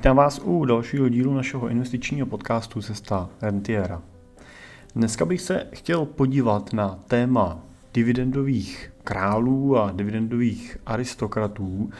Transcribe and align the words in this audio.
Vítám 0.00 0.16
vás 0.16 0.40
u 0.44 0.64
dalšího 0.64 1.08
dílu 1.08 1.34
našeho 1.34 1.68
investičního 1.68 2.26
podcastu 2.26 2.82
Cesta 2.82 3.28
Rentiera. 3.42 4.02
Dneska 4.94 5.24
bych 5.24 5.40
se 5.40 5.66
chtěl 5.72 6.04
podívat 6.04 6.72
na 6.72 6.98
téma 7.08 7.58
dividendových 7.94 8.92
králů 9.04 9.78
a 9.78 9.92
dividendových 9.92 10.78
aristokratů 10.86 11.90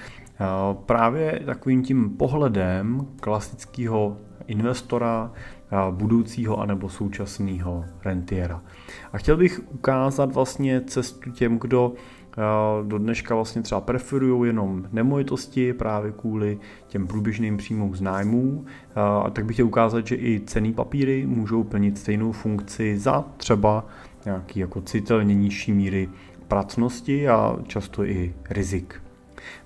právě 0.87 1.43
takovým 1.47 1.83
tím 1.83 2.17
pohledem 2.17 3.07
klasického 3.21 4.17
investora, 4.47 5.33
budoucího 5.91 6.61
anebo 6.61 6.89
současného 6.89 7.85
rentiera. 8.05 8.63
A 9.13 9.19
chtěl 9.19 9.37
bych 9.37 9.61
ukázat 9.71 10.35
vlastně 10.35 10.81
cestu 10.81 11.31
těm, 11.31 11.59
kdo 11.59 11.93
do 12.83 12.99
dneška 12.99 13.35
vlastně 13.35 13.63
třeba 13.63 13.81
preferují 13.81 14.49
jenom 14.49 14.87
nemovitosti 14.93 15.73
právě 15.73 16.13
kvůli 16.13 16.59
těm 16.89 17.07
průběžným 17.07 17.57
příjmům 17.57 17.97
z 17.97 18.01
nájmů. 18.01 18.65
A 19.25 19.31
tak 19.31 19.45
bych 19.45 19.57
chtěl 19.57 19.67
ukázat, 19.67 20.07
že 20.07 20.17
i 20.17 20.41
cený 20.47 20.73
papíry 20.73 21.27
můžou 21.27 21.65
plnit 21.65 21.99
stejnou 21.99 22.33
funkci 22.33 22.99
za 22.99 23.25
třeba 23.37 23.87
nějaký 24.25 24.61
jako 24.61 24.81
citelně 24.81 25.35
nižší 25.35 25.73
míry 25.73 26.09
pracnosti 26.49 27.29
a 27.29 27.57
často 27.67 28.05
i 28.05 28.35
rizik. 28.51 29.03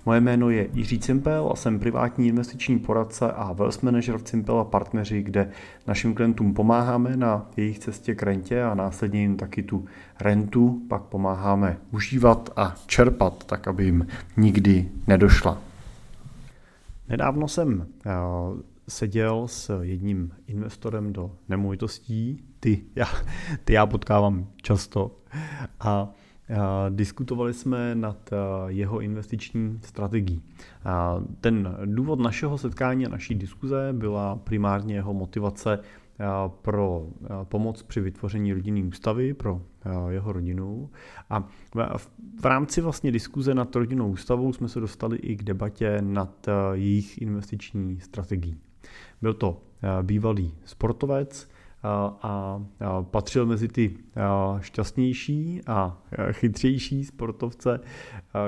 Moje 0.06 0.20
jméno 0.20 0.50
je 0.50 0.68
Jiří 0.72 0.98
Cimpel 0.98 1.50
a 1.52 1.56
jsem 1.56 1.78
privátní 1.78 2.28
investiční 2.28 2.78
poradce 2.78 3.32
a 3.32 3.52
wealth 3.52 3.82
manager 3.82 4.18
v 4.18 4.22
Cimpel 4.22 4.58
a 4.58 4.64
partneři, 4.64 5.22
kde 5.22 5.50
našim 5.86 6.14
klientům 6.14 6.54
pomáháme 6.54 7.16
na 7.16 7.50
jejich 7.56 7.78
cestě 7.78 8.14
k 8.14 8.22
rentě 8.22 8.62
a 8.62 8.74
následně 8.74 9.20
jim 9.20 9.36
taky 9.36 9.62
tu 9.62 9.84
rentu 10.20 10.82
pak 10.88 11.02
pomáháme 11.02 11.78
užívat 11.90 12.50
a 12.56 12.74
čerpat, 12.86 13.44
tak 13.44 13.68
aby 13.68 13.84
jim 13.84 14.06
nikdy 14.36 14.88
nedošla. 15.06 15.58
Nedávno 17.08 17.48
jsem 17.48 17.86
eh, 18.06 18.10
seděl 18.88 19.48
s 19.48 19.82
jedním 19.82 20.32
investorem 20.46 21.12
do 21.12 21.30
nemovitostí, 21.48 22.44
ty 22.60 22.82
já, 22.94 23.06
ty 23.64 23.72
já 23.72 23.86
potkávám 23.86 24.46
často, 24.62 25.16
a 25.80 26.10
Diskutovali 26.90 27.54
jsme 27.54 27.94
nad 27.94 28.30
jeho 28.66 29.00
investiční 29.00 29.78
strategií. 29.82 30.42
Ten 31.40 31.76
důvod 31.84 32.18
našeho 32.18 32.58
setkání 32.58 33.06
a 33.06 33.08
naší 33.08 33.34
diskuze 33.34 33.88
byla 33.92 34.36
primárně 34.36 34.94
jeho 34.94 35.14
motivace 35.14 35.78
pro 36.62 37.06
pomoc 37.44 37.82
při 37.82 38.00
vytvoření 38.00 38.52
rodinné 38.52 38.84
ústavy 38.84 39.34
pro 39.34 39.62
jeho 40.08 40.32
rodinu. 40.32 40.90
A 41.30 41.48
v 42.40 42.44
rámci 42.44 42.80
vlastně 42.80 43.12
diskuze 43.12 43.54
nad 43.54 43.76
rodinnou 43.76 44.08
ústavou 44.08 44.52
jsme 44.52 44.68
se 44.68 44.80
dostali 44.80 45.16
i 45.16 45.36
k 45.36 45.42
debatě 45.42 45.98
nad 46.00 46.46
jejich 46.72 47.22
investiční 47.22 48.00
strategií. 48.00 48.56
Byl 49.22 49.34
to 49.34 49.60
bývalý 50.02 50.54
sportovec, 50.64 51.48
a 51.84 52.60
patřil 53.02 53.46
mezi 53.46 53.68
ty 53.68 53.96
šťastnější 54.60 55.60
a 55.66 56.02
chytřejší 56.32 57.04
sportovce, 57.04 57.80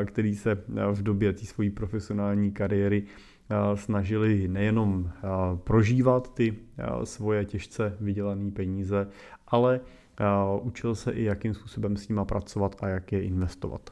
který 0.04 0.34
se 0.34 0.64
v 0.92 1.02
době 1.02 1.32
té 1.32 1.46
své 1.46 1.70
profesionální 1.70 2.52
kariéry 2.52 3.02
snažili 3.74 4.48
nejenom 4.48 5.10
prožívat 5.56 6.34
ty 6.34 6.56
svoje 7.04 7.44
těžce 7.44 7.96
vydělané 8.00 8.50
peníze, 8.50 9.08
ale 9.46 9.80
učil 10.62 10.94
se 10.94 11.12
i, 11.12 11.24
jakým 11.24 11.54
způsobem 11.54 11.96
s 11.96 12.08
nima 12.08 12.24
pracovat 12.24 12.76
a 12.80 12.88
jak 12.88 13.12
je 13.12 13.22
investovat. 13.22 13.90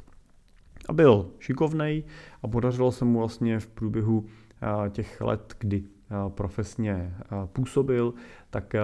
A 0.89 0.92
byl 0.92 1.31
šikovnej 1.39 2.05
a 2.42 2.48
podařilo 2.48 2.92
se 2.92 3.05
mu 3.05 3.19
vlastně 3.19 3.61
v 3.61 3.67
průběhu 3.67 4.27
těch 4.91 5.20
let, 5.20 5.55
kdy 5.59 5.84
profesně 6.28 7.14
působil, 7.47 8.14
tak 8.50 8.74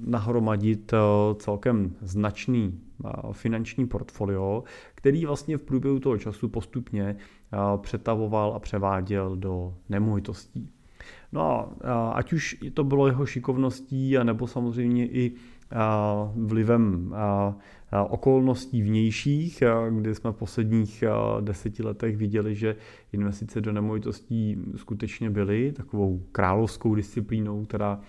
nahromadit 0.00 0.92
celkem 1.36 1.94
značný 2.00 2.80
finanční 3.32 3.86
portfolio, 3.86 4.64
který 4.94 5.26
vlastně 5.26 5.58
v 5.58 5.62
průběhu 5.62 6.00
toho 6.00 6.18
času 6.18 6.48
postupně 6.48 7.16
přetavoval 7.76 8.54
a 8.54 8.58
převáděl 8.58 9.36
do 9.36 9.74
nemovitostí. 9.88 10.70
No 11.32 11.72
a 11.84 12.10
ať 12.10 12.32
už 12.32 12.56
to 12.74 12.84
bylo 12.84 13.06
jeho 13.06 13.26
šikovností, 13.26 14.16
nebo 14.22 14.46
samozřejmě 14.46 15.06
i 15.06 15.32
vlivem 16.34 17.14
okolností 18.08 18.82
vnějších, 18.82 19.62
kdy 19.90 20.14
jsme 20.14 20.32
v 20.32 20.36
posledních 20.36 21.04
deseti 21.40 21.82
letech 21.82 22.16
viděli, 22.16 22.54
že 22.54 22.76
investice 23.12 23.60
do 23.60 23.72
nemovitostí 23.72 24.58
skutečně 24.76 25.30
byly 25.30 25.72
takovou 25.72 26.22
královskou 26.32 26.94
disciplínou, 26.94 27.64
která 27.64 28.00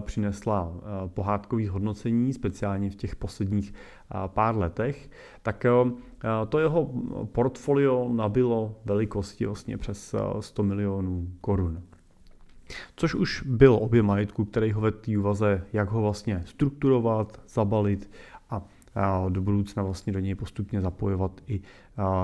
přinesla 0.00 0.72
pohádkový 1.06 1.68
hodnocení, 1.68 2.32
speciálně 2.32 2.90
v 2.90 2.96
těch 2.96 3.16
posledních 3.16 3.74
pár 4.26 4.56
letech, 4.56 5.10
tak 5.42 5.66
to 6.48 6.58
jeho 6.58 6.92
portfolio 7.32 8.08
nabilo 8.12 8.76
velikosti 8.84 9.46
vlastně 9.46 9.78
přes 9.78 10.14
100 10.40 10.62
milionů 10.62 11.28
korun. 11.40 11.82
Což 12.96 13.14
už 13.14 13.42
byl 13.46 13.74
objem 13.74 14.06
majetku, 14.06 14.44
který 14.44 14.72
ho 14.72 14.80
ve 14.80 14.90
té 14.90 15.18
úvaze, 15.18 15.64
jak 15.72 15.88
ho 15.88 16.02
vlastně 16.02 16.42
strukturovat, 16.46 17.40
zabalit 17.48 18.10
a 18.50 18.62
do 19.28 19.42
budoucna 19.42 19.82
vlastně 19.82 20.12
do 20.12 20.18
něj 20.18 20.34
postupně 20.34 20.80
zapojovat 20.80 21.32
i 21.46 21.60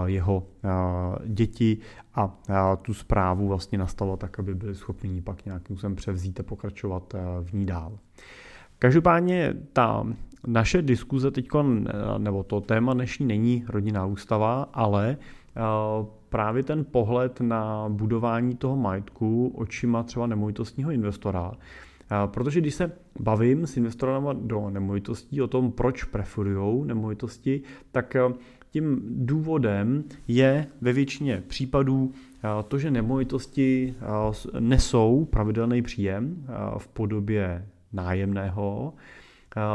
jeho 0.07 0.47
děti 1.27 1.79
a 2.15 2.77
tu 2.83 2.95
zprávu 2.95 3.49
vlastně 3.49 3.79
nastavovat 3.79 4.21
tak, 4.21 4.39
aby 4.39 4.55
byli 4.55 4.75
schopni 4.75 5.23
pak 5.23 5.45
nějakým 5.45 5.77
způsobem 5.77 5.97
převzít 5.97 6.41
a 6.41 6.43
pokračovat 6.43 7.15
v 7.43 7.53
ní 7.53 7.67
dál. 7.67 7.99
Každopádně 8.79 9.55
ta 9.73 10.07
naše 10.47 10.83
diskuze 10.83 11.31
teď, 11.31 11.49
nebo 12.19 12.43
to 12.43 12.61
téma 12.61 12.95
dnešní 12.95 13.27
není 13.27 13.65
rodinná 13.69 14.07
ústava, 14.07 14.69
ale 14.73 15.17
právě 16.29 16.63
ten 16.63 16.85
pohled 16.85 17.41
na 17.41 17.89
budování 17.89 18.57
toho 18.57 18.77
majetku 18.77 19.53
očima 19.57 20.03
třeba 20.03 20.27
nemovitostního 20.27 20.91
investora, 20.91 21.53
Protože 22.27 22.61
když 22.61 22.75
se 22.75 22.93
bavím 23.21 23.67
s 23.67 23.77
investorama 23.77 24.33
do 24.33 24.71
nemovitostí 24.71 25.43
o 25.43 25.47
tom, 25.47 25.73
proč 25.73 26.05
preferují 26.05 26.87
nemovitosti, 26.87 27.63
tak 27.93 28.17
tím 28.71 29.01
důvodem 29.09 30.05
je 30.29 30.67
ve 30.81 30.93
většině 30.93 31.43
případů 31.47 32.13
to, 32.69 32.79
že 32.79 32.91
nemovitosti 32.91 33.95
nesou 34.61 35.25
pravidelný 35.25 35.83
příjem 35.83 36.47
v 36.79 36.89
podobě 36.89 37.69
nájemného, 37.93 38.95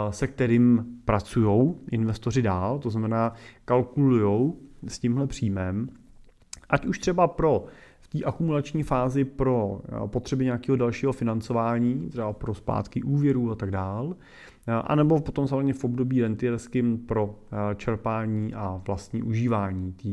se 0.09 0.28
kterým 0.28 0.85
pracují 1.06 1.73
investoři 1.91 2.41
dál, 2.41 2.79
to 2.79 2.89
znamená 2.89 3.34
kalkulují 3.66 4.53
s 4.88 5.00
tímhle 5.00 5.28
příjmem, 5.28 5.90
ať 6.69 6.85
už 6.85 7.00
třeba 7.00 7.28
pro 7.28 7.66
té 8.12 8.23
akumulační 8.23 8.84
fázi 8.84 9.25
pro 9.25 9.81
eh, 9.85 10.07
potřeby 10.07 10.45
nějakého 10.45 10.75
dalšího 10.75 11.13
financování, 11.13 12.09
třeba 12.09 12.34
pro 12.34 12.53
zpátky 12.53 13.03
úvěrů 13.03 13.51
a 13.51 13.56
tak 13.56 13.72
dál, 13.72 14.16
eh, 14.68 14.72
a 14.72 14.95
nebo 14.95 15.22
potom 15.22 15.47
samozřejmě 15.47 15.73
v 15.73 15.84
období 15.84 16.22
rentierským 16.22 16.97
pro 16.97 17.35
eh, 17.51 17.75
čerpání 17.75 18.53
a 18.53 18.81
vlastní 18.88 19.23
užívání 19.23 19.94
té 19.94 20.09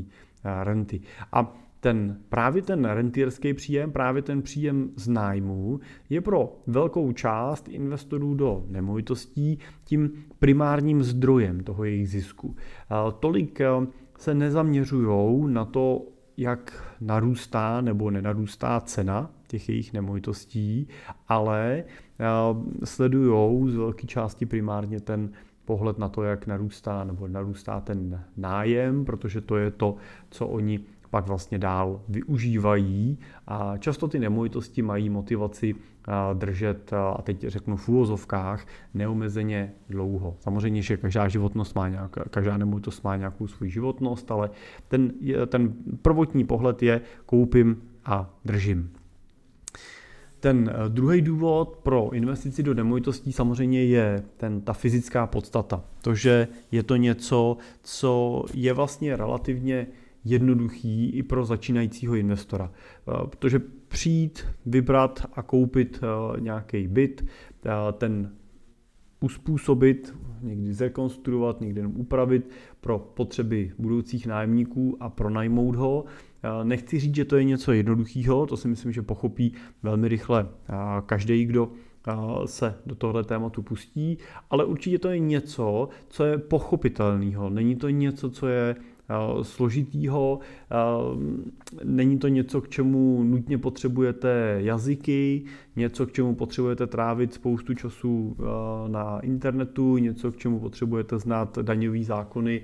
renty. 0.65 1.01
A 1.33 1.57
ten, 1.81 2.17
právě 2.29 2.63
ten 2.63 2.85
rentierský 2.85 3.55
příjem, 3.55 3.93
právě 3.93 4.23
ten 4.23 4.43
příjem 4.43 4.91
z 4.97 5.09
nájmu 5.09 5.81
je 6.11 6.21
pro 6.21 6.57
velkou 6.67 7.13
část 7.13 7.69
investorů 7.69 8.35
do 8.35 8.65
nemovitostí 8.69 9.59
tím 9.85 10.25
primárním 10.39 11.03
zdrojem 11.03 11.61
toho 11.61 11.85
jejich 11.85 12.09
zisku. 12.09 12.57
Tolik 13.21 13.61
se 14.19 14.35
nezaměřují 14.35 15.53
na 15.53 15.65
to, 15.65 16.03
jak 16.37 16.95
narůstá 17.01 17.81
nebo 17.81 18.11
nenarůstá 18.11 18.81
cena 18.81 19.31
těch 19.47 19.69
jejich 19.69 19.93
nemovitostí, 19.93 20.89
ale 21.29 21.85
eh, 21.85 22.25
sledují 22.85 23.71
z 23.73 23.77
velké 23.77 24.07
části 24.07 24.47
primárně 24.47 25.01
ten 25.01 25.31
pohled 25.65 25.99
na 25.99 26.09
to, 26.09 26.23
jak 26.23 26.47
narůstá 26.47 27.05
nebo 27.05 27.29
narůstá 27.29 27.81
ten 27.81 28.25
nájem, 28.37 29.05
protože 29.05 29.41
to 29.41 29.57
je 29.57 29.71
to, 29.71 29.97
co 30.31 30.47
oni 30.47 30.81
pak 31.11 31.27
vlastně 31.27 31.59
dál 31.59 32.01
využívají. 32.09 33.19
A 33.47 33.77
často 33.79 34.09
ty 34.09 34.19
nemovitosti 34.19 34.83
mají 34.83 35.11
motivaci 35.11 35.75
držet, 36.35 36.93
a 36.93 37.23
teď 37.23 37.45
řeknu 37.49 37.77
v 37.77 37.89
úvozovkách, 37.89 38.67
neomezeně 38.95 39.73
dlouho. 39.89 40.37
Samozřejmě, 40.41 40.83
že 40.83 40.97
každá 40.97 41.29
životnost 41.29 41.75
má 41.75 41.89
nějak, 41.89 42.19
každá 42.31 42.57
nemovitost 42.57 43.05
má 43.05 43.17
nějakou 43.17 43.47
svou 43.47 43.67
životnost, 43.67 44.31
ale 44.31 44.51
ten, 44.89 45.13
ten 45.47 45.75
prvotní 46.03 46.45
pohled 46.45 46.83
je 46.83 47.01
koupím 47.27 47.83
a 48.05 48.31
držím. 48.45 48.93
Ten 50.41 50.71
eh, 50.75 50.89
druhý 50.89 51.23
důvod 51.23 51.79
pro 51.83 52.11
investici 52.11 52.63
do 52.63 52.75
nemovitostí 52.75 53.33
samozřejmě 53.33 53.85
je 53.85 54.23
ten, 54.37 54.61
ta 54.61 54.73
fyzická 54.73 55.27
podstata. 55.27 55.85
To, 56.03 56.15
že 56.15 56.49
je 56.73 56.83
to 56.83 56.97
něco, 56.97 57.57
co 57.83 58.45
je 58.55 58.73
vlastně 58.73 59.17
relativně 59.17 59.87
jednoduchý 60.25 61.11
i 61.11 61.23
pro 61.23 61.45
začínajícího 61.45 62.15
investora. 62.15 62.71
Eh, 62.71 63.27
protože 63.27 63.61
přijít, 63.89 64.47
vybrat 64.67 65.27
a 65.33 65.43
koupit 65.43 66.01
nějaký 66.39 66.89
byt, 66.89 67.25
ten 67.93 68.33
uspůsobit, 69.21 70.15
někdy 70.43 70.75
zrekonstruovat, 70.75 71.61
někdy 71.61 71.81
jenom 71.81 71.97
upravit 71.97 72.51
pro 72.81 72.99
potřeby 72.99 73.73
budoucích 73.79 74.27
nájemníků 74.27 74.97
a 75.01 75.11
pronajmout 75.11 75.77
ho. 75.77 76.05
Nechci 76.63 77.01
říct, 77.01 77.15
že 77.15 77.25
to 77.25 77.37
je 77.37 77.45
něco 77.45 77.73
jednoduchého, 77.73 78.47
to 78.47 78.57
si 78.57 78.69
myslím, 78.69 78.93
že 78.93 79.03
pochopí 79.03 79.53
velmi 79.83 80.09
rychle 80.09 80.49
každý, 81.07 81.45
kdo 81.45 81.71
se 82.45 82.75
do 82.87 82.95
tohle 82.95 83.25
tématu 83.25 83.63
pustí, 83.63 84.19
ale 84.51 84.65
určitě 84.65 84.99
to 84.99 85.09
je 85.09 85.19
něco, 85.19 85.89
co 86.09 86.25
je 86.25 86.39
pochopitelného. 86.39 87.51
Není 87.51 87.77
to 87.77 87.89
něco, 87.89 88.31
co 88.31 88.47
je 88.47 88.77
složitýho, 89.43 90.39
není 91.85 92.19
to 92.19 92.29
něco, 92.29 92.61
k 92.61 92.69
čemu 92.69 93.23
nutně 93.25 93.59
potřebujete 93.59 94.57
jazyky, 94.59 95.45
něco, 95.77 96.07
k 96.07 96.13
čemu 96.13 96.35
potřebujete 96.35 96.87
trávit 96.87 97.35
spoustu 97.35 97.75
času 97.75 98.37
na 98.89 99.21
internetu, 99.21 99.97
něco, 99.97 100.33
k 100.33 100.37
čemu 100.37 100.61
potřebujete 100.61 101.19
znát 101.19 101.59
daňové 101.59 102.03
zákony 102.03 102.63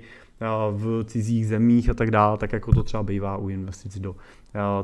v 0.71 1.03
cizích 1.03 1.47
zemích 1.47 1.89
a 1.89 1.93
tak 1.93 2.11
dále, 2.11 2.37
tak 2.37 2.53
jako 2.53 2.71
to 2.71 2.83
třeba 2.83 3.03
bývá 3.03 3.37
u 3.37 3.49
investic 3.49 3.99
do 3.99 4.15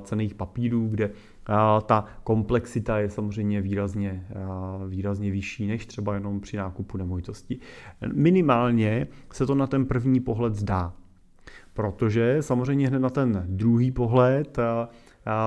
cených 0.03 0.35
papírů, 0.35 0.87
kde 0.87 1.11
ta 1.85 2.05
komplexita 2.23 2.99
je 2.99 3.09
samozřejmě 3.09 3.61
výrazně, 3.61 4.27
výrazně 4.87 5.31
vyšší 5.31 5.67
než 5.67 5.85
třeba 5.85 6.13
jenom 6.13 6.39
při 6.39 6.57
nákupu 6.57 6.97
nemovitosti. 6.97 7.59
Minimálně 8.13 9.07
se 9.33 9.45
to 9.45 9.55
na 9.55 9.67
ten 9.67 9.85
první 9.85 10.19
pohled 10.19 10.55
zdá, 10.55 10.93
protože 11.79 12.37
samozřejmě 12.39 12.87
hned 12.87 12.99
na 12.99 13.09
ten 13.09 13.43
druhý 13.47 13.91
pohled 13.91 14.57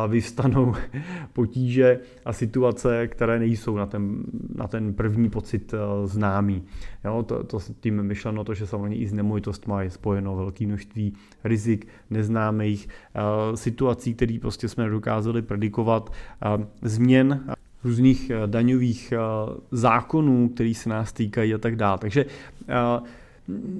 vyvstanou 0.09 0.75
potíže 1.33 2.01
a 2.25 2.33
situace, 2.33 3.09
které 3.09 3.39
nejsou 3.39 3.77
na 3.77 3.87
ten, 3.87 4.25
na 4.55 4.69
ten 4.69 4.95
první 4.95 5.31
pocit 5.31 5.75
eh, 5.75 5.79
známý. 6.07 6.63
Jo, 7.05 7.23
to, 7.23 7.45
to 7.45 7.59
tím 7.81 8.03
myšleno 8.03 8.45
to, 8.45 8.55
že 8.55 8.67
samozřejmě 8.67 8.97
i 8.97 9.07
s 9.07 9.13
nemovitostmi 9.13 9.75
je 9.81 9.91
spojeno 9.91 10.37
velké 10.37 10.67
množství 10.67 11.13
rizik, 11.45 11.89
neznámých 12.11 12.89
uh, 12.89 13.55
situací, 13.55 14.15
které 14.15 14.39
prostě 14.41 14.69
jsme 14.69 14.85
nedokázali 14.85 15.43
predikovat, 15.43 16.11
uh, 16.11 16.65
změn 16.83 17.45
různých 17.85 18.33
daňových 18.47 19.13
zákonů, 19.71 20.49
které 20.49 20.75
se 20.75 20.89
nás 20.89 21.13
týkají 21.13 21.55
a 21.55 21.59
tak 21.59 21.77
dále. 21.77 21.99
Takže 21.99 22.25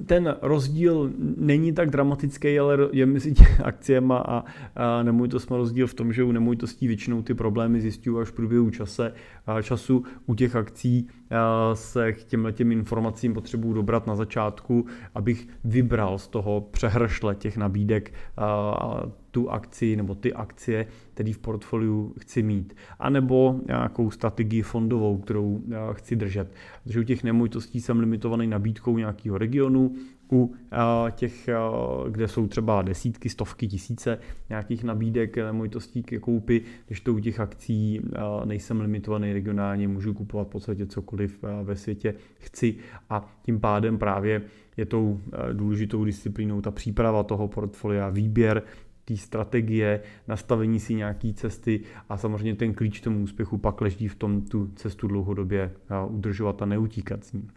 ten 0.05 0.35
rozdíl 0.41 1.11
není 1.37 1.73
tak 1.73 1.89
dramatický, 1.89 2.59
ale 2.59 2.77
je 2.91 3.05
mezi 3.05 3.33
akciemi 3.63 4.13
a, 4.17 4.43
a 4.75 5.03
nemovitostmi 5.03 5.57
rozdíl 5.57 5.87
v 5.87 5.93
tom, 5.93 6.13
že 6.13 6.23
u 6.23 6.31
nemovitostí 6.31 6.87
většinou 6.87 7.21
ty 7.21 7.33
problémy 7.33 7.81
zjišťují 7.81 8.21
až 8.21 8.27
v 8.27 8.33
průběhu 8.33 8.69
čase, 8.69 9.13
času. 9.61 10.03
U 10.25 10.35
těch 10.35 10.55
akcí 10.55 11.07
se 11.73 12.13
k 12.13 12.23
těmhle 12.23 12.51
těm 12.51 12.71
informacím 12.71 13.33
potřebuji 13.33 13.73
dobrat 13.73 14.07
na 14.07 14.15
začátku, 14.15 14.85
abych 15.15 15.47
vybral 15.63 16.17
z 16.17 16.27
toho 16.27 16.61
přehršle 16.61 17.35
těch 17.35 17.57
nabídek 17.57 18.13
tu 19.31 19.49
akci 19.49 19.95
nebo 19.95 20.15
ty 20.15 20.33
akcie, 20.33 20.85
které 21.13 21.33
v 21.33 21.37
portfoliu 21.37 22.13
chci 22.19 22.43
mít. 22.43 22.75
A 22.99 23.09
nebo 23.09 23.59
nějakou 23.67 24.11
strategii 24.11 24.61
fondovou, 24.61 25.17
kterou 25.17 25.61
chci 25.91 26.15
držet. 26.15 26.53
Protože 26.83 26.99
u 26.99 27.03
těch 27.03 27.23
nemovitostí 27.23 27.81
jsem 27.81 27.99
limitovaný 27.99 28.47
nabídkou 28.47 28.97
nějakého 28.97 29.37
regionu, 29.37 29.95
u 30.33 30.55
těch, 31.11 31.49
kde 32.09 32.27
jsou 32.27 32.47
třeba 32.47 32.81
desítky, 32.81 33.29
stovky, 33.29 33.67
tisíce 33.67 34.19
nějakých 34.49 34.83
nabídek 34.83 35.37
nemovitostí 35.37 36.03
ke 36.03 36.19
koupi, 36.19 36.61
když 36.87 37.01
to 37.01 37.13
u 37.13 37.19
těch 37.19 37.39
akcí 37.39 38.01
nejsem 38.45 38.81
limitovaný 38.81 39.33
regionálně, 39.33 39.87
můžu 39.87 40.13
kupovat 40.13 40.47
v 40.47 40.51
podstatě 40.51 40.85
cokoliv 40.85 41.43
ve 41.63 41.75
světě 41.75 42.15
chci 42.37 42.75
a 43.09 43.35
tím 43.45 43.59
pádem 43.59 43.97
právě 43.97 44.41
je 44.77 44.85
tou 44.85 45.19
důležitou 45.53 46.05
disciplínou 46.05 46.61
ta 46.61 46.71
příprava 46.71 47.23
toho 47.23 47.47
portfolia, 47.47 48.09
výběr 48.09 48.63
té 49.05 49.17
strategie, 49.17 49.99
nastavení 50.27 50.79
si 50.79 50.95
nějaký 50.95 51.33
cesty 51.33 51.81
a 52.09 52.17
samozřejmě 52.17 52.55
ten 52.55 52.73
klíč 52.73 53.01
tomu 53.01 53.23
úspěchu 53.23 53.57
pak 53.57 53.81
leží 53.81 54.07
v 54.07 54.15
tom 54.15 54.41
tu 54.41 54.71
cestu 54.75 55.07
dlouhodobě 55.07 55.71
udržovat 56.09 56.61
a 56.61 56.65
neutíkat 56.65 57.23
s 57.23 57.33
ní. 57.33 57.47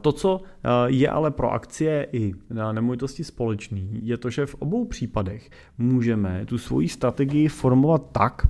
To, 0.00 0.12
co 0.12 0.40
je 0.86 1.08
ale 1.08 1.30
pro 1.30 1.52
akcie 1.52 2.06
i 2.12 2.34
na 2.50 2.72
nemovitosti 2.72 3.24
společný, 3.24 4.00
je 4.02 4.16
to, 4.16 4.30
že 4.30 4.46
v 4.46 4.54
obou 4.54 4.84
případech 4.84 5.50
můžeme 5.78 6.46
tu 6.46 6.58
svoji 6.58 6.88
strategii 6.88 7.48
formovat 7.48 8.02
tak, 8.12 8.46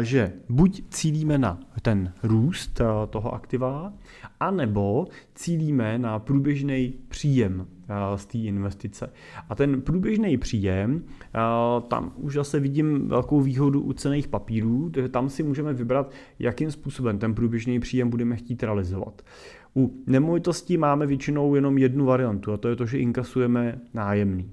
že 0.00 0.32
buď 0.48 0.82
cílíme 0.90 1.38
na 1.38 1.60
ten 1.82 2.12
růst 2.22 2.80
toho 3.10 3.34
aktiva, 3.34 3.92
anebo 4.40 5.06
cílíme 5.34 5.98
na 5.98 6.18
průběžný 6.18 6.94
příjem 7.08 7.66
z 8.16 8.26
té 8.26 8.38
investice. 8.38 9.12
A 9.48 9.54
ten 9.54 9.82
průběžný 9.82 10.36
příjem, 10.38 11.04
tam 11.88 12.12
už 12.16 12.34
zase 12.34 12.60
vidím 12.60 13.08
velkou 13.08 13.40
výhodu 13.40 13.80
u 13.80 13.92
cených 13.92 14.28
papírů, 14.28 14.90
takže 14.90 15.08
tam 15.08 15.28
si 15.28 15.42
můžeme 15.42 15.72
vybrat, 15.72 16.10
jakým 16.38 16.70
způsobem 16.70 17.18
ten 17.18 17.34
průběžný 17.34 17.80
příjem 17.80 18.10
budeme 18.10 18.36
chtít 18.36 18.62
realizovat. 18.62 19.22
U 19.76 20.02
nemovitostí 20.06 20.76
máme 20.76 21.06
většinou 21.06 21.54
jenom 21.54 21.78
jednu 21.78 22.04
variantu 22.04 22.52
a 22.52 22.56
to 22.56 22.68
je 22.68 22.76
to, 22.76 22.86
že 22.86 22.98
inkasujeme 22.98 23.80
nájemný. 23.94 24.50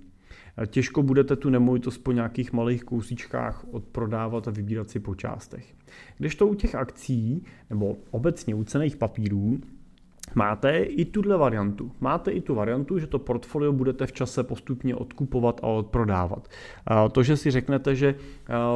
Těžko 0.67 1.03
budete 1.03 1.35
tu 1.35 1.49
nemovitost 1.49 1.97
po 1.97 2.11
nějakých 2.11 2.53
malých 2.53 2.83
kousíčkách 2.83 3.65
odprodávat 3.71 4.47
a 4.47 4.51
vybírat 4.51 4.89
si 4.89 4.99
po 4.99 5.15
částech. 5.15 5.75
Když 6.17 6.35
to 6.35 6.47
u 6.47 6.55
těch 6.55 6.75
akcí 6.75 7.45
nebo 7.69 7.97
obecně 8.11 8.55
u 8.55 8.63
cených 8.63 8.97
papírů 8.97 9.59
Máte 10.35 10.79
i 10.79 11.05
tuhle 11.05 11.37
variantu. 11.37 11.91
Máte 11.99 12.31
i 12.31 12.41
tu 12.41 12.55
variantu, 12.55 12.99
že 12.99 13.07
to 13.07 13.19
portfolio 13.19 13.73
budete 13.73 14.05
v 14.05 14.11
čase 14.11 14.43
postupně 14.43 14.95
odkupovat 14.95 15.59
a 15.63 15.67
odprodávat. 15.67 16.47
To, 17.11 17.23
že 17.23 17.37
si 17.37 17.51
řeknete, 17.51 17.95
že 17.95 18.15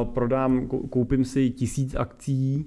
prodám, 0.04 0.66
koupím 0.66 1.24
si 1.24 1.50
tisíc 1.50 1.94
akcí, 1.94 2.66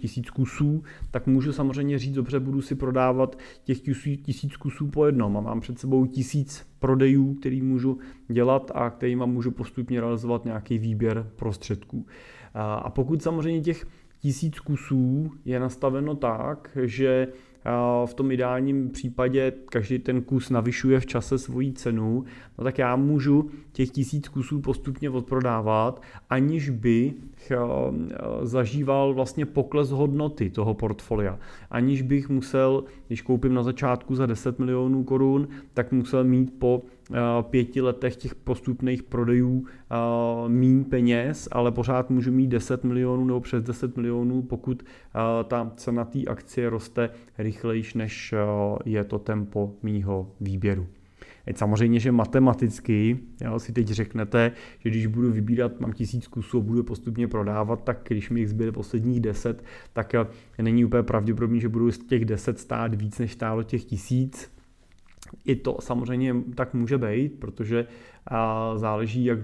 tisíc 0.00 0.30
kusů, 0.30 0.82
tak 1.10 1.26
můžu 1.26 1.52
samozřejmě 1.52 1.98
říct, 1.98 2.14
dobře, 2.14 2.40
budu 2.40 2.62
si 2.62 2.74
prodávat 2.74 3.38
těch 3.64 3.80
tisíc 4.22 4.56
kusů 4.56 4.86
po 4.86 5.06
jednom 5.06 5.36
a 5.36 5.40
mám 5.40 5.60
před 5.60 5.78
sebou 5.78 6.06
tisíc 6.06 6.66
prodejů, 6.78 7.34
který 7.34 7.62
můžu 7.62 7.98
dělat 8.28 8.70
a 8.74 8.90
kterýma 8.90 9.26
můžu 9.26 9.50
postupně 9.50 10.00
realizovat 10.00 10.44
nějaký 10.44 10.78
výběr 10.78 11.30
prostředků. 11.36 12.06
A 12.54 12.90
pokud 12.90 13.22
samozřejmě 13.22 13.60
těch 13.60 13.86
tisíc 14.18 14.60
kusů 14.60 15.32
je 15.44 15.60
nastaveno 15.60 16.14
tak, 16.14 16.78
že 16.82 17.28
v 18.06 18.14
tom 18.14 18.30
ideálním 18.30 18.90
případě 18.90 19.52
každý 19.64 19.98
ten 19.98 20.22
kus 20.22 20.50
navyšuje 20.50 21.00
v 21.00 21.06
čase 21.06 21.38
svoji 21.38 21.72
cenu, 21.72 22.24
no 22.58 22.64
tak 22.64 22.78
já 22.78 22.96
můžu 22.96 23.50
těch 23.72 23.90
tisíc 23.90 24.28
kusů 24.28 24.60
postupně 24.60 25.10
odprodávat, 25.10 26.02
aniž 26.30 26.70
by 26.70 27.14
eh, 27.50 27.56
zažíval 28.42 29.14
vlastně 29.14 29.46
pokles 29.46 29.90
hodnoty 29.90 30.50
toho 30.50 30.74
portfolia. 30.74 31.38
Aniž 31.70 32.02
bych 32.02 32.28
musel, 32.28 32.84
když 33.06 33.22
koupím 33.22 33.54
na 33.54 33.62
začátku 33.62 34.14
za 34.14 34.26
10 34.26 34.58
milionů 34.58 35.04
korun, 35.04 35.48
tak 35.74 35.92
musel 35.92 36.24
mít 36.24 36.58
po 36.58 36.82
eh, 36.84 36.99
pěti 37.42 37.80
letech 37.80 38.16
těch 38.16 38.34
postupných 38.34 39.02
prodejů 39.02 39.66
eh, 39.66 39.96
mín 40.48 40.84
peněz, 40.84 41.48
ale 41.52 41.72
pořád 41.72 42.10
můžu 42.10 42.32
mít 42.32 42.46
10 42.46 42.84
milionů 42.84 43.24
nebo 43.24 43.40
přes 43.40 43.62
10 43.62 43.96
milionů, 43.96 44.42
pokud 44.42 44.82
ta 45.48 45.72
cena 45.76 46.04
té 46.04 46.24
akcie 46.24 46.70
roste 46.70 47.10
rychlejší, 47.38 47.98
než 47.98 48.34
je 48.84 49.04
to 49.04 49.18
tempo 49.18 49.72
mýho 49.82 50.30
výběru. 50.40 50.86
Teď 51.44 51.56
samozřejmě, 51.56 52.00
že 52.00 52.12
matematicky 52.12 53.18
jo, 53.40 53.58
si 53.58 53.72
teď 53.72 53.88
řeknete, 53.88 54.52
že 54.78 54.90
když 54.90 55.06
budu 55.06 55.32
vybírat, 55.32 55.80
mám 55.80 55.92
tisíc 55.92 56.26
kusů 56.26 56.58
a 56.58 56.60
budu 56.60 56.82
postupně 56.82 57.28
prodávat, 57.28 57.84
tak 57.84 58.00
když 58.08 58.30
mi 58.30 58.40
jich 58.40 58.48
zbyde 58.48 58.72
posledních 58.72 59.20
deset, 59.20 59.64
tak 59.92 60.14
eh, 60.14 60.26
není 60.62 60.84
úplně 60.84 61.02
pravděpodobné, 61.02 61.60
že 61.60 61.68
budu 61.68 61.92
z 61.92 61.98
těch 61.98 62.24
deset 62.24 62.58
stát 62.58 62.94
víc, 62.94 63.18
než 63.18 63.32
stálo 63.32 63.62
těch 63.62 63.84
tisíc. 63.84 64.59
I 65.44 65.56
to 65.56 65.76
samozřejmě 65.80 66.34
tak 66.54 66.74
může 66.74 66.98
být, 66.98 67.40
protože 67.40 67.86
záleží, 68.74 69.24
jak 69.24 69.38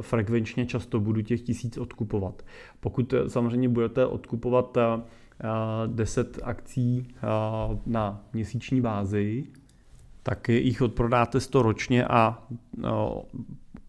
frekvenčně 0.00 0.66
často 0.66 1.00
budu 1.00 1.20
těch 1.22 1.40
tisíc 1.40 1.78
odkupovat. 1.78 2.42
Pokud 2.80 3.12
eh, 3.12 3.28
samozřejmě 3.28 3.68
budete 3.68 4.06
odkupovat 4.06 4.78
10 5.86 6.38
akcí 6.42 7.08
na 7.86 8.24
měsíční 8.32 8.80
bázi, 8.80 9.46
tak 10.22 10.48
jich 10.48 10.82
odprodáte 10.82 11.40
100 11.40 11.62
ročně 11.62 12.04
a 12.04 12.42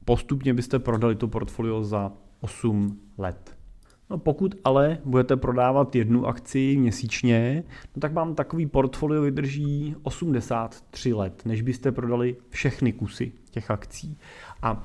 postupně 0.06 0.54
byste 0.54 0.80
prodali 0.80 1.16
to 1.16 1.28
portfolio 1.28 1.84
za 1.84 2.12
8 2.42 3.00
let. 3.18 3.61
No 4.12 4.18
pokud 4.18 4.56
ale 4.64 4.98
budete 5.06 5.36
prodávat 5.36 5.96
jednu 5.96 6.26
akci 6.26 6.78
měsíčně, 6.78 7.64
no 7.96 8.00
tak 8.00 8.14
vám 8.14 8.36
takový 8.36 8.66
portfolio 8.66 9.22
vydrží 9.22 9.96
83 10.04 11.14
let, 11.14 11.42
než 11.46 11.62
byste 11.62 11.92
prodali 11.92 12.36
všechny 12.50 12.94
kusy 12.94 13.32
těch 13.52 13.72
akcí. 13.72 14.18
A 14.62 14.84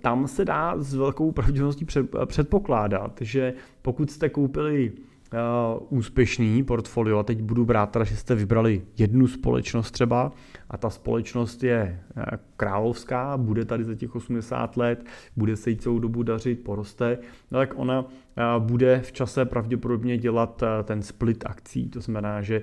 tam 0.00 0.28
se 0.28 0.44
dá 0.44 0.74
s 0.78 0.94
velkou 0.94 1.32
pravděpodobností 1.32 1.86
předpokládat, 2.26 3.18
že 3.20 3.54
pokud 3.82 4.10
jste 4.10 4.28
koupili 4.28 4.92
úspěšný 5.88 6.64
portfolio, 6.64 7.18
a 7.18 7.22
teď 7.22 7.42
budu 7.42 7.64
brát 7.64 7.90
teda, 7.90 8.04
že 8.04 8.16
jste 8.16 8.34
vybrali 8.34 8.82
jednu 8.98 9.26
společnost 9.26 9.90
třeba 9.90 10.32
a 10.70 10.76
ta 10.76 10.90
společnost 10.90 11.62
je 11.62 12.00
královská, 12.56 13.36
bude 13.36 13.64
tady 13.64 13.84
za 13.84 13.94
těch 13.94 14.16
80 14.16 14.76
let, 14.76 15.04
bude 15.36 15.56
se 15.56 15.70
jí 15.70 15.76
celou 15.76 15.98
dobu 15.98 16.22
dařit, 16.22 16.64
poroste, 16.64 17.18
no 17.50 17.58
tak 17.58 17.72
ona 17.76 18.04
bude 18.58 19.00
v 19.00 19.12
čase 19.12 19.44
pravděpodobně 19.44 20.18
dělat 20.18 20.62
ten 20.84 21.02
split 21.02 21.44
akcí, 21.46 21.88
to 21.88 22.00
znamená, 22.00 22.42
že 22.42 22.62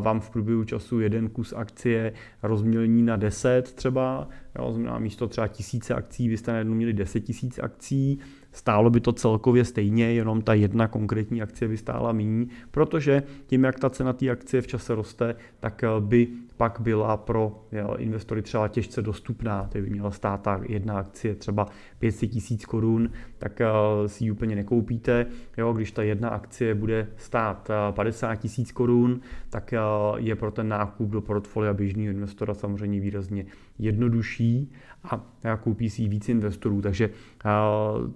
vám 0.00 0.20
v 0.20 0.30
průběhu 0.30 0.64
času 0.64 1.00
jeden 1.00 1.28
kus 1.28 1.52
akcie 1.52 2.12
rozmělní 2.42 3.02
na 3.02 3.16
10 3.16 3.72
třeba, 3.72 4.28
jo, 4.58 4.72
znamená 4.72 4.98
místo 4.98 5.26
třeba 5.26 5.48
tisíce 5.48 5.94
akcí 5.94 6.28
byste 6.28 6.52
najednou 6.52 6.74
měli 6.74 6.92
10 6.92 7.20
tisíc 7.20 7.58
akcí, 7.58 8.18
stálo 8.52 8.90
by 8.90 9.00
to 9.00 9.12
celkově 9.12 9.64
stejně, 9.64 10.12
jenom 10.12 10.42
ta 10.42 10.54
jedna 10.54 10.88
konkrétní 10.88 11.42
akcie 11.42 11.68
by 11.68 11.76
stála 11.76 12.12
méně, 12.12 12.46
protože 12.70 13.22
tím, 13.46 13.64
jak 13.64 13.78
ta 13.78 13.90
cena 13.90 14.12
té 14.12 14.30
akcie 14.30 14.62
v 14.62 14.66
čase 14.66 14.94
roste, 14.94 15.34
tak 15.60 15.84
eh, 15.84 15.88
by 16.00 16.28
pak 16.56 16.80
byla 16.80 17.16
pro 17.16 17.66
investory 17.98 18.42
třeba 18.42 18.68
těžce 18.68 19.02
dostupná, 19.02 19.68
to 19.72 19.78
by 19.78 19.90
měla 19.90 20.10
stát 20.10 20.42
ta 20.42 20.60
jedna 20.68 20.98
akcie 20.98 21.34
třeba 21.34 21.66
500 21.98 22.30
tisíc 22.30 22.64
korun, 22.64 23.10
tak 23.38 23.60
eh, 23.60 23.66
si 24.06 24.24
ji 24.24 24.30
úplně 24.30 24.56
nekoupíte. 24.56 25.26
Jo, 25.56 25.72
když 25.72 25.92
ta 25.92 26.02
jedna 26.02 26.28
akcie 26.28 26.74
bude 26.74 27.08
stát 27.16 27.70
50 27.90 28.32
eh, 28.32 28.36
tisíc 28.36 28.72
korun, 28.72 29.20
tak 29.50 29.74
je 30.16 30.36
pro 30.36 30.50
ten 30.50 30.68
nákup 30.68 31.10
do 31.10 31.20
portfolia 31.20 31.74
běžného 31.74 32.10
investora 32.10 32.54
samozřejmě 32.54 33.00
výrazně 33.00 33.46
jednodušší 33.78 34.72
a 35.04 35.56
koupí 35.56 35.90
si 35.90 36.08
víc 36.08 36.28
investorů. 36.28 36.82
Takže 36.82 37.10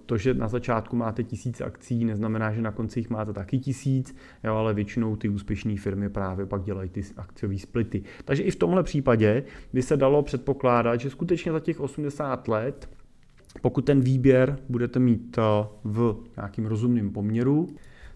to, 0.06 0.16
že 0.16 0.34
na 0.34 0.48
začátku 0.48 0.96
máte 0.96 1.22
tisíc 1.22 1.60
akcí, 1.60 2.04
neznamená, 2.04 2.52
že 2.52 2.62
na 2.62 2.70
konci 2.70 3.00
jich 3.00 3.10
máte 3.10 3.32
taky 3.32 3.58
tisíc, 3.58 4.16
jo, 4.44 4.54
ale 4.54 4.74
většinou 4.74 5.16
ty 5.16 5.28
úspěšné 5.28 5.76
firmy 5.76 6.08
právě 6.08 6.46
pak 6.46 6.62
dělají 6.62 6.88
ty 6.88 7.02
akciové 7.16 7.58
splity. 7.58 8.02
Takže 8.24 8.42
i 8.42 8.50
v 8.50 8.56
tomhle 8.56 8.82
případě 8.82 9.44
by 9.72 9.82
se 9.82 9.96
dalo 9.96 10.22
předpokládat, 10.22 11.00
že 11.00 11.10
skutečně 11.10 11.52
za 11.52 11.60
těch 11.60 11.80
80 11.80 12.48
let, 12.48 12.90
pokud 13.60 13.84
ten 13.84 14.00
výběr 14.00 14.58
budete 14.68 14.98
mít 14.98 15.38
v 15.84 16.16
nějakým 16.36 16.66
rozumném 16.66 17.10
poměru, 17.10 17.68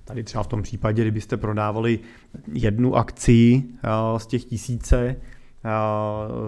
Tady 0.05 0.25
třeba 0.25 0.45
v 0.45 0.47
tom 0.47 0.63
případě, 0.63 1.03
kdybyste 1.03 1.37
prodávali 1.37 1.99
jednu 2.53 2.97
akci 2.97 3.63
z 4.17 4.27
těch 4.27 4.45
tisíce, 4.45 5.17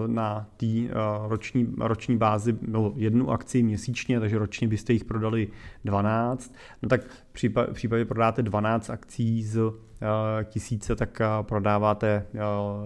na 0.07 0.47
té 0.57 0.65
eh, 0.65 0.89
roční, 1.27 1.73
roční 1.77 2.17
bázi 2.17 2.51
bylo 2.51 2.93
jednu 2.95 3.31
akci 3.31 3.63
měsíčně, 3.63 4.19
takže 4.19 4.37
ročně 4.37 4.67
byste 4.67 4.93
jich 4.93 5.03
prodali 5.03 5.47
12. 5.85 6.53
No 6.81 6.89
tak 6.89 7.01
v 7.69 7.73
případě 7.73 8.05
prodáte 8.05 8.41
12 8.41 8.89
akcí 8.89 9.43
z 9.43 9.59
eh, 9.59 10.43
tisíce, 10.43 10.95
tak 10.95 11.21
prodáváte 11.41 12.25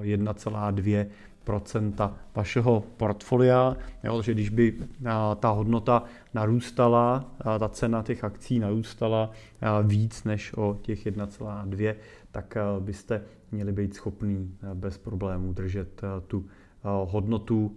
1,2 0.02 1.06
procenta 1.44 2.14
vašeho 2.36 2.84
portfolia, 2.98 3.78
jo, 4.04 4.22
že 4.22 4.34
když 4.34 4.50
by 4.50 4.74
ta 5.40 5.50
hodnota 5.50 6.04
narůstala, 6.34 7.26
ta 7.60 7.70
cena 7.70 8.04
těch 8.04 8.24
akcí 8.24 8.60
narůstala 8.60 9.32
víc 9.84 10.24
než 10.24 10.54
o 10.54 10.78
těch 10.82 11.06
1,2, 11.06 11.96
tak 12.32 12.58
byste 12.80 13.22
měli 13.54 13.72
být 13.72 13.94
schopní 13.94 14.56
eh, 14.64 14.76
bez 14.76 14.98
problémů 14.98 15.54
držet 15.54 16.02
eh, 16.04 16.22
tu 16.28 16.46
eh, 16.46 16.88
hodnotu 17.12 17.72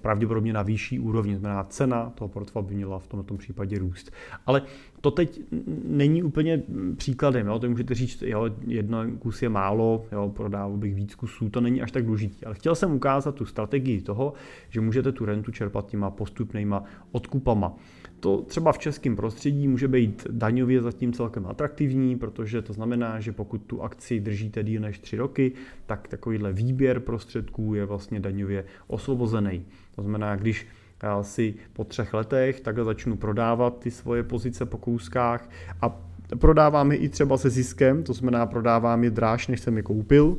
pravděpodobně 0.00 0.52
na 0.52 0.62
vyšší 0.62 1.00
úrovni, 1.00 1.36
znamená 1.36 1.64
cena 1.64 2.12
toho 2.14 2.28
portfolia 2.28 2.68
by 2.68 2.74
měla 2.74 2.98
v 2.98 3.06
tomto 3.06 3.36
případě 3.36 3.78
růst. 3.78 4.10
Ale 4.46 4.62
to 5.00 5.10
teď 5.10 5.40
není 5.84 6.22
úplně 6.22 6.62
příkladem, 6.96 7.46
jo? 7.46 7.58
to 7.58 7.70
můžete 7.70 7.94
říct, 7.94 8.22
jo, 8.22 8.50
jeden 8.66 9.18
kus 9.18 9.42
je 9.42 9.48
málo, 9.48 10.04
jo, 10.12 10.32
prodával 10.36 10.76
bych 10.76 10.94
víc 10.94 11.14
kusů, 11.14 11.50
to 11.50 11.60
není 11.60 11.82
až 11.82 11.92
tak 11.92 12.06
důležitý. 12.06 12.44
Ale 12.44 12.54
chtěl 12.54 12.74
jsem 12.74 12.94
ukázat 12.94 13.34
tu 13.34 13.46
strategii 13.46 14.00
toho, 14.00 14.32
že 14.68 14.80
můžete 14.80 15.12
tu 15.12 15.24
rentu 15.24 15.52
čerpat 15.52 15.86
těma 15.86 16.10
postupnýma 16.10 16.84
odkupama. 17.12 17.76
To 18.20 18.42
třeba 18.42 18.72
v 18.72 18.78
českém 18.78 19.16
prostředí 19.16 19.68
může 19.68 19.88
být 19.88 20.26
daňově 20.30 20.82
zatím 20.82 21.12
celkem 21.12 21.46
atraktivní, 21.46 22.16
protože 22.16 22.62
to 22.62 22.72
znamená, 22.72 23.20
že 23.20 23.32
pokud 23.32 23.58
tu 23.58 23.82
akci 23.82 24.20
držíte 24.20 24.62
díl 24.62 24.82
než 24.82 24.98
tři 24.98 25.16
roky, 25.16 25.52
tak 25.86 26.08
takovýhle 26.08 26.52
výběr 26.52 27.00
prostředků 27.00 27.74
je 27.74 27.84
vlastně 27.84 28.20
daňově 28.20 28.64
osvobozený. 28.86 29.64
To 29.94 30.02
znamená, 30.02 30.36
když 30.36 30.66
já 31.02 31.22
si 31.22 31.54
po 31.72 31.84
třech 31.84 32.14
letech 32.14 32.60
takhle 32.60 32.84
začnu 32.84 33.16
prodávat 33.16 33.78
ty 33.78 33.90
svoje 33.90 34.22
pozice 34.22 34.66
po 34.66 34.78
kouskách 34.78 35.50
a 35.82 36.00
prodávám 36.38 36.92
je 36.92 36.98
i 36.98 37.08
třeba 37.08 37.36
se 37.36 37.50
ziskem, 37.50 38.02
to 38.02 38.12
znamená 38.12 38.46
prodávám 38.46 39.04
je 39.04 39.10
dráž, 39.10 39.48
než 39.48 39.60
jsem 39.60 39.76
je 39.76 39.82
koupil, 39.82 40.38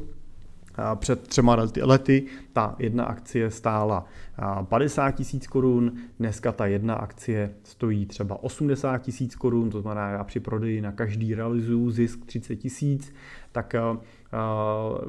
před 0.96 1.28
třema 1.28 1.58
lety 1.82 2.26
ta 2.54 2.76
jedna 2.80 3.04
akcie 3.04 3.52
stála 3.52 4.06
50 4.64 5.12
tisíc 5.12 5.48
korun, 5.48 5.94
dneska 6.20 6.52
ta 6.52 6.66
jedna 6.66 6.96
akcie 6.96 7.54
stojí 7.64 8.06
třeba 8.06 8.44
80 8.44 8.98
tisíc 8.98 9.36
korun, 9.36 9.70
to 9.70 9.82
znamená, 9.82 10.10
já 10.10 10.24
při 10.24 10.40
prodeji 10.40 10.82
na 10.82 10.92
každý 10.92 11.36
realizuju 11.36 11.92
zisk 11.92 12.26
30 12.26 12.56
tisíc, 12.56 13.14
tak 13.52 13.76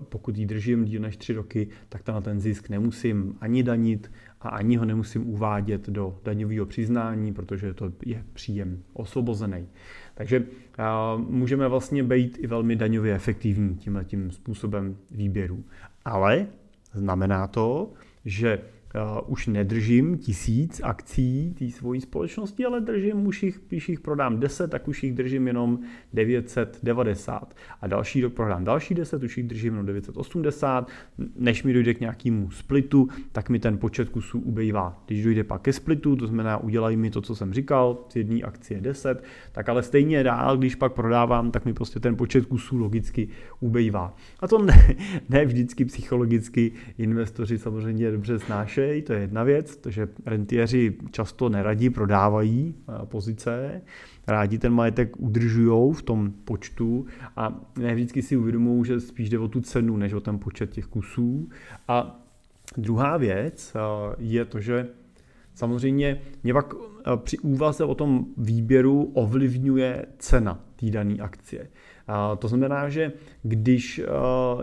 pokud 0.09 0.39
ji 0.39 0.47
držím 0.47 0.85
díl 0.85 1.03
než 1.03 1.17
tři 1.17 1.33
roky, 1.33 1.69
tak 1.89 2.09
na 2.09 2.21
ten 2.21 2.41
zisk 2.41 2.69
nemusím 2.69 3.37
ani 3.41 3.63
danit 3.63 4.11
a 4.41 4.49
ani 4.49 4.77
ho 4.77 4.85
nemusím 4.85 5.29
uvádět 5.29 5.89
do 5.89 6.19
daňového 6.25 6.67
přiznání, 6.67 7.33
protože 7.33 7.75
to 7.75 7.93
je 8.07 8.25
příjem 8.33 8.83
osvobozený. 8.93 9.69
Takže 10.21 10.47
můžeme 11.17 11.69
vlastně 11.69 12.03
být 12.03 12.39
i 12.41 12.47
velmi 12.47 12.77
daňově 12.77 13.15
efektivní 13.15 13.77
tímhle 13.77 14.05
tím 14.05 14.31
způsobem 14.31 14.97
výběru. 15.11 15.65
Ale 16.05 16.47
znamená 16.93 17.47
to, 17.47 17.93
že 18.25 18.59
Uh, 18.95 19.33
už 19.33 19.47
nedržím 19.47 20.19
tisíc 20.19 20.81
akcí 20.85 21.55
té 21.59 21.71
svojí 21.71 22.01
společnosti, 22.01 22.65
ale 22.65 22.81
držím 22.81 23.27
už 23.27 23.43
jich, 23.43 23.61
když 23.69 23.89
jich 23.89 24.01
prodám 24.01 24.41
10, 24.41 24.71
tak 24.71 24.89
už 24.89 25.03
jich 25.03 25.15
držím 25.15 25.47
jenom 25.47 25.79
990. 26.13 27.55
A 27.81 27.87
další 27.87 28.21
rok 28.21 28.33
prodám 28.33 28.65
další 28.65 28.95
10, 28.95 29.23
už 29.23 29.37
jich 29.37 29.47
držím 29.47 29.73
jenom 29.73 29.87
980. 29.87 30.89
Než 31.37 31.63
mi 31.63 31.73
dojde 31.73 31.95
k 31.95 32.01
nějakému 32.01 32.51
splitu, 32.51 33.09
tak 33.33 33.49
mi 33.49 33.59
ten 33.59 33.79
počet 33.79 34.09
kusů 34.09 34.39
ubejvá. 34.39 35.03
Když 35.07 35.25
dojde 35.25 35.45
pak 35.45 35.63
ke 35.63 35.73
splitu, 35.73 36.17
to 36.17 36.27
znamená 36.27 36.57
udělají 36.57 36.97
mi 36.97 37.11
to, 37.11 37.21
co 37.21 37.35
jsem 37.37 37.53
říkal, 37.53 37.99
z 38.09 38.17
jedné 38.17 38.41
akcie 38.41 38.81
10, 38.81 39.25
tak 39.53 39.69
ale 39.69 39.83
stejně 39.83 40.23
dál, 40.23 40.57
když 40.57 40.75
pak 40.75 40.93
prodávám, 40.93 41.51
tak 41.51 41.65
mi 41.65 41.75
prostě 41.75 42.01
ten 42.01 42.17
počet 42.17 42.47
kusů 42.47 42.79
logicky 42.79 43.29
ubejvá. 43.61 44.17
A 44.41 44.49
to 44.49 44.63
ne, 44.63 44.97
ne 45.29 45.45
vždycky 45.45 45.85
psychologicky 45.85 46.73
investoři 46.99 47.59
samozřejmě 47.59 48.11
dobře 48.11 48.39
snášejí 48.39 48.80
zkoušejí, 48.81 49.03
to 49.03 49.13
je 49.13 49.21
jedna 49.21 49.43
věc, 49.43 49.77
protože 49.77 50.09
rentieři 50.27 50.97
často 51.11 51.49
neradí 51.49 51.91
prodávají 51.91 52.75
eh, 52.75 53.07
pozice, 53.07 53.83
rádi 54.27 54.59
ten 54.59 54.73
majetek 54.73 55.21
udržují 55.21 55.95
v 55.95 56.03
tom 56.03 56.33
počtu 56.45 57.07
a 57.37 57.61
ne 57.79 57.95
vždycky 57.95 58.23
si 58.23 58.37
uvědomují, 58.37 58.85
že 58.85 59.01
spíš 59.01 59.31
jde 59.31 59.39
o 59.39 59.49
tu 59.49 59.61
cenu, 59.61 59.97
než 59.97 60.13
o 60.13 60.21
ten 60.21 60.39
počet 60.39 60.71
těch 60.71 60.87
kusů. 60.87 61.49
A 61.89 62.25
druhá 62.77 63.17
věc 63.17 63.77
eh, 63.77 63.81
je 64.19 64.45
to, 64.45 64.61
že 64.61 64.89
samozřejmě 65.55 66.21
mě 66.43 66.53
pak 66.53 66.75
eh, 66.75 67.17
při 67.17 67.39
úvaze 67.39 67.85
o 67.85 67.95
tom 67.95 68.27
výběru 68.37 69.13
ovlivňuje 69.15 70.07
cena 70.19 70.65
té 70.77 70.91
dané 70.91 71.15
akcie. 71.15 71.69
To 72.39 72.49
znamená, 72.49 72.89
že 72.89 73.13
když 73.43 73.99
eh, 73.99 74.05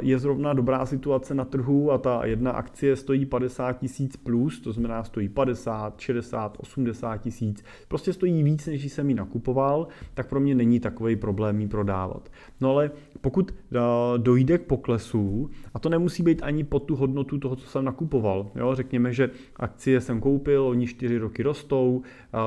je 0.01 0.19
zrovna 0.19 0.53
dobrá 0.53 0.85
situace 0.85 1.33
na 1.33 1.45
trhu 1.45 1.91
a 1.91 1.97
ta 1.97 2.25
jedna 2.25 2.51
akcie 2.51 2.95
stojí 2.95 3.25
50 3.25 3.73
tisíc 3.73 4.17
plus, 4.17 4.59
to 4.59 4.71
znamená 4.71 5.03
stojí 5.03 5.29
50, 5.29 5.99
60, 5.99 6.57
80 6.59 7.17
tisíc, 7.17 7.63
prostě 7.87 8.13
stojí 8.13 8.43
víc, 8.43 8.67
než 8.67 8.93
jsem 8.93 9.09
ji 9.09 9.15
nakupoval, 9.15 9.87
tak 10.13 10.29
pro 10.29 10.39
mě 10.39 10.55
není 10.55 10.79
takový 10.79 11.15
problém 11.15 11.61
ji 11.61 11.67
prodávat. 11.67 12.29
No 12.61 12.71
ale 12.71 12.91
pokud 13.21 13.51
eh, 13.51 13.77
dojde 14.17 14.57
k 14.57 14.61
poklesu, 14.61 15.49
a 15.73 15.79
to 15.79 15.89
nemusí 15.89 16.23
být 16.23 16.43
ani 16.43 16.63
pod 16.63 16.79
tu 16.79 16.95
hodnotu 16.95 17.37
toho, 17.37 17.55
co 17.55 17.67
jsem 17.67 17.85
nakupoval, 17.85 18.51
jo? 18.55 18.75
řekněme, 18.75 19.13
že 19.13 19.29
akcie 19.55 20.01
jsem 20.01 20.19
koupil, 20.19 20.63
oni 20.63 20.87
4 20.87 21.17
roky 21.17 21.43
rostou, 21.43 22.01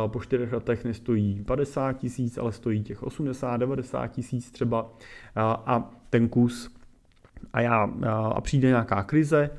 po 0.06 0.20
4 0.20 0.48
letech 0.52 0.84
nestojí 0.84 1.44
50 1.44 1.92
tisíc, 1.92 2.38
ale 2.38 2.52
stojí 2.52 2.82
těch 2.82 3.02
80, 3.02 3.56
90 3.56 4.06
tisíc 4.06 4.50
třeba 4.50 4.89
a 5.36 5.90
ten 6.10 6.28
kus 6.28 6.70
a, 7.52 7.60
já, 7.60 7.90
a 8.34 8.40
přijde 8.40 8.68
nějaká 8.68 9.02
krize, 9.02 9.50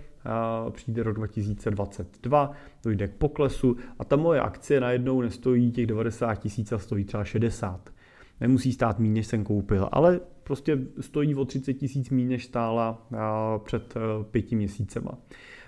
přijde 0.69 1.03
rok 1.03 1.15
2022, 1.15 2.51
dojde 2.83 3.07
k 3.07 3.15
poklesu 3.15 3.77
a 4.00 4.05
ta 4.05 4.15
moje 4.15 4.41
akcie 4.41 4.79
najednou 4.79 5.21
nestojí 5.21 5.71
těch 5.71 5.88
90 5.88 6.35
tisíc 6.35 6.71
a 6.71 6.77
stojí 6.77 7.03
třeba 7.03 7.23
60. 7.23 7.89
Nemusí 8.41 8.73
stát 8.73 9.00
méně, 9.00 9.13
než 9.13 9.27
jsem 9.27 9.43
koupil, 9.43 9.89
ale 9.91 10.19
prostě 10.43 10.77
stojí 11.00 11.35
o 11.35 11.45
30 11.45 11.73
tisíc 11.73 12.09
méně, 12.09 12.29
než 12.29 12.45
stála 12.45 13.07
před 13.63 13.93
e, 13.95 14.23
pěti 14.23 14.55
měsícema. 14.55 15.11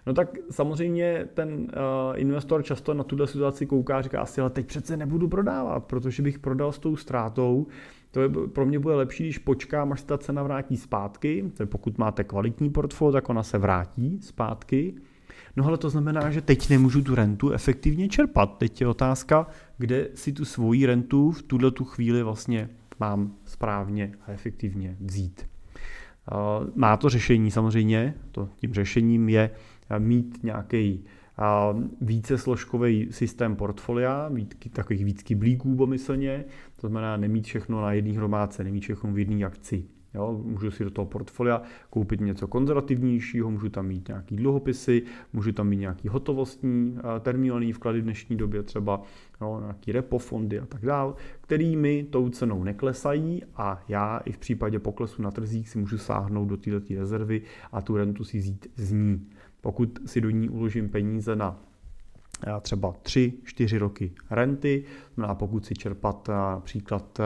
No 0.05 0.13
tak 0.13 0.37
samozřejmě 0.51 1.27
ten 1.33 1.53
uh, 1.53 1.67
investor 2.15 2.63
často 2.63 2.93
na 2.93 3.03
tuhle 3.03 3.27
situaci 3.27 3.65
kouká 3.65 3.97
a 3.97 4.01
říká 4.01 4.21
asi, 4.21 4.41
ale 4.41 4.49
teď 4.49 4.65
přece 4.65 4.97
nebudu 4.97 5.27
prodávat, 5.27 5.85
protože 5.85 6.23
bych 6.23 6.39
prodal 6.39 6.71
s 6.71 6.79
tou 6.79 6.95
ztrátou. 6.95 7.67
To 8.13 8.21
je, 8.21 8.29
pro 8.29 8.65
mě 8.65 8.79
bude 8.79 8.95
lepší, 8.95 9.23
když 9.23 9.37
počkám, 9.37 9.91
až 9.91 10.01
ta 10.03 10.17
cena 10.17 10.43
vrátí 10.43 10.77
zpátky. 10.77 11.51
To 11.57 11.63
je, 11.63 11.67
pokud 11.67 11.97
máte 11.97 12.23
kvalitní 12.23 12.69
portfolio, 12.69 13.11
tak 13.11 13.29
ona 13.29 13.43
se 13.43 13.57
vrátí 13.57 14.19
zpátky. 14.21 14.95
No 15.55 15.65
ale 15.65 15.77
to 15.77 15.89
znamená, 15.89 16.31
že 16.31 16.41
teď 16.41 16.69
nemůžu 16.69 17.01
tu 17.01 17.15
rentu 17.15 17.51
efektivně 17.51 18.09
čerpat. 18.09 18.57
Teď 18.57 18.81
je 18.81 18.87
otázka, 18.87 19.47
kde 19.77 20.09
si 20.15 20.33
tu 20.33 20.45
svoji 20.45 20.85
rentu 20.85 21.31
v 21.31 21.41
tuhle 21.41 21.71
tu 21.71 21.85
chvíli 21.85 22.23
vlastně 22.23 22.69
mám 22.99 23.33
správně 23.45 24.11
a 24.27 24.31
efektivně 24.31 24.97
vzít. 24.99 25.45
Má 26.75 26.97
to 26.97 27.09
řešení 27.09 27.51
samozřejmě, 27.51 28.13
to 28.31 28.49
tím 28.55 28.73
řešením 28.73 29.29
je 29.29 29.49
mít 29.97 30.43
nějaký 30.43 31.03
více 32.01 32.37
složkový 32.37 33.07
systém 33.11 33.55
portfolia, 33.55 34.29
mít 34.29 34.69
takových 34.73 35.05
víc 35.05 35.23
kyblíků 35.23 35.75
pomyslně, 35.75 36.45
to 36.83 36.87
znamená 36.87 37.17
nemít 37.17 37.45
všechno 37.45 37.81
na 37.81 37.93
jedné 37.93 38.13
hromádce, 38.13 38.63
nemít 38.63 38.83
všechno 38.83 39.13
v 39.13 39.19
jedné 39.19 39.45
akci. 39.45 39.85
Jo, 40.13 40.41
můžu 40.43 40.71
si 40.71 40.83
do 40.83 40.89
toho 40.89 41.05
portfolia 41.05 41.61
koupit 41.89 42.21
něco 42.21 42.47
konzervativnějšího, 42.47 43.51
můžu 43.51 43.69
tam 43.69 43.87
mít 43.87 44.07
nějaký 44.07 44.35
dluhopisy, 44.35 45.03
můžu 45.33 45.51
tam 45.51 45.67
mít 45.67 45.77
nějaký 45.77 46.07
hotovostní 46.07 46.97
termínální 47.19 47.73
vklady 47.73 48.01
v 48.01 48.03
dnešní 48.03 48.35
době, 48.35 48.63
třeba 48.63 49.01
jo, 49.41 49.59
nějaký 49.61 49.91
repo 49.91 50.17
fondy 50.17 50.59
a 50.59 50.65
tak 50.65 50.85
dále, 50.85 51.13
který 51.41 51.75
mi 51.75 52.03
tou 52.03 52.29
cenou 52.29 52.63
neklesají 52.63 53.41
a 53.55 53.83
já 53.87 54.17
i 54.17 54.31
v 54.31 54.37
případě 54.37 54.79
poklesu 54.79 55.21
na 55.21 55.31
trzích 55.31 55.69
si 55.69 55.79
můžu 55.79 55.97
sáhnout 55.97 56.45
do 56.45 56.57
této 56.57 56.93
rezervy 56.95 57.41
a 57.71 57.81
tu 57.81 57.97
rentu 57.97 58.23
si 58.23 58.37
vzít 58.37 58.67
z 58.75 58.91
ní. 58.91 59.27
Pokud 59.61 59.99
si 60.05 60.21
do 60.21 60.29
ní 60.29 60.49
uložím 60.49 60.89
peníze 60.89 61.35
na 61.35 61.59
třeba 62.61 62.91
3-4 62.93 63.77
roky 63.77 64.11
renty, 64.29 64.83
no 65.17 65.29
a 65.29 65.35
pokud 65.35 65.65
si 65.65 65.73
čerpat 65.73 66.27
například 66.27 67.19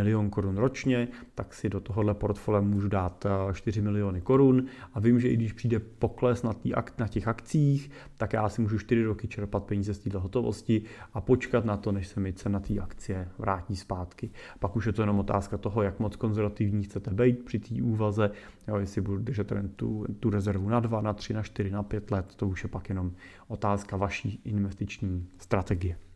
milion 0.00 0.30
korun 0.30 0.56
ročně, 0.56 1.08
tak 1.34 1.54
si 1.54 1.68
do 1.68 1.80
tohohle 1.80 2.14
portfolia 2.14 2.60
můžu 2.60 2.88
dát 2.88 3.26
4 3.52 3.82
miliony 3.82 4.20
korun 4.20 4.64
a 4.94 5.00
vím, 5.00 5.20
že 5.20 5.28
i 5.28 5.36
když 5.36 5.52
přijde 5.52 5.78
pokles 5.78 6.42
na, 6.42 6.52
tý, 6.52 6.72
na 6.98 7.08
těch 7.08 7.28
akcích, 7.28 7.90
tak 8.16 8.32
já 8.32 8.48
si 8.48 8.62
můžu 8.62 8.78
4 8.78 9.04
roky 9.04 9.28
čerpat 9.28 9.64
peníze 9.64 9.94
z 9.94 9.98
této 9.98 10.20
hotovosti 10.20 10.82
a 11.14 11.20
počkat 11.20 11.64
na 11.64 11.76
to, 11.76 11.92
než 11.92 12.08
se 12.08 12.20
mi 12.20 12.32
cena 12.32 12.60
té 12.60 12.78
akcie 12.78 13.28
vrátí 13.38 13.76
zpátky. 13.76 14.30
Pak 14.58 14.76
už 14.76 14.86
je 14.86 14.92
to 14.92 15.02
jenom 15.02 15.18
otázka 15.18 15.58
toho, 15.58 15.82
jak 15.82 16.00
moc 16.00 16.16
konzervativní 16.16 16.84
chcete 16.84 17.10
být 17.10 17.44
při 17.44 17.58
té 17.58 17.82
úvaze, 17.82 18.30
jo, 18.68 18.76
jestli 18.76 19.00
budu 19.00 19.18
držet 19.18 19.52
tu, 19.76 20.06
tu 20.20 20.30
rezervu 20.30 20.68
na 20.68 20.80
2, 20.80 21.00
na 21.00 21.12
3, 21.12 21.34
na 21.34 21.42
4, 21.42 21.70
na 21.70 21.82
5 21.82 22.10
let, 22.10 22.34
to 22.36 22.48
už 22.48 22.62
je 22.62 22.68
pak 22.68 22.88
jenom 22.88 23.12
otázka 23.48 23.96
vaší 23.96 24.40
investiční 24.44 25.26
strategie. 25.38 26.09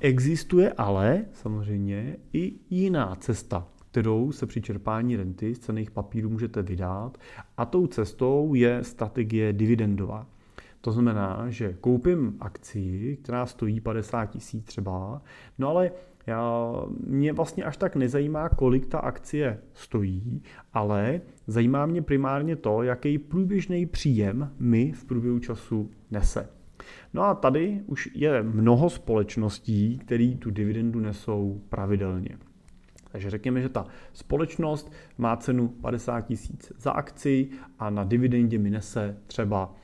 Existuje 0.00 0.72
ale 0.72 1.24
samozřejmě 1.32 2.16
i 2.32 2.52
jiná 2.70 3.14
cesta, 3.14 3.66
kterou 3.90 4.32
se 4.32 4.46
při 4.46 4.62
čerpání 4.62 5.16
renty 5.16 5.54
z 5.54 5.58
cených 5.58 5.90
papírů 5.90 6.30
můžete 6.30 6.62
vydat 6.62 7.18
a 7.56 7.64
tou 7.64 7.86
cestou 7.86 8.54
je 8.54 8.84
strategie 8.84 9.52
dividendová. 9.52 10.26
To 10.80 10.92
znamená, 10.92 11.44
že 11.48 11.76
koupím 11.80 12.36
akci, 12.40 13.18
která 13.22 13.46
stojí 13.46 13.80
50 13.80 14.26
tisíc 14.26 14.64
třeba, 14.64 15.22
no 15.58 15.68
ale 15.68 15.92
já, 16.26 16.72
mě 17.06 17.32
vlastně 17.32 17.64
až 17.64 17.76
tak 17.76 17.96
nezajímá, 17.96 18.48
kolik 18.48 18.86
ta 18.86 18.98
akcie 18.98 19.58
stojí, 19.74 20.42
ale 20.72 21.20
zajímá 21.46 21.86
mě 21.86 22.02
primárně 22.02 22.56
to, 22.56 22.82
jaký 22.82 23.18
průběžný 23.18 23.86
příjem 23.86 24.52
mi 24.58 24.92
v 24.92 25.04
průběhu 25.04 25.38
času 25.38 25.90
nese. 26.10 26.57
No 27.14 27.22
a 27.22 27.34
tady 27.34 27.82
už 27.86 28.08
je 28.14 28.42
mnoho 28.42 28.90
společností, 28.90 29.98
které 29.98 30.34
tu 30.38 30.50
dividendu 30.50 31.00
nesou 31.00 31.62
pravidelně. 31.68 32.38
Takže 33.12 33.30
řekněme, 33.30 33.62
že 33.62 33.68
ta 33.68 33.86
společnost 34.12 34.92
má 35.18 35.36
cenu 35.36 35.68
50 35.68 36.20
tisíc 36.20 36.72
za 36.78 36.90
akci 36.90 37.48
a 37.78 37.90
na 37.90 38.04
dividendě 38.04 38.58
mi 38.58 38.70
nese 38.70 39.16
třeba 39.26 39.74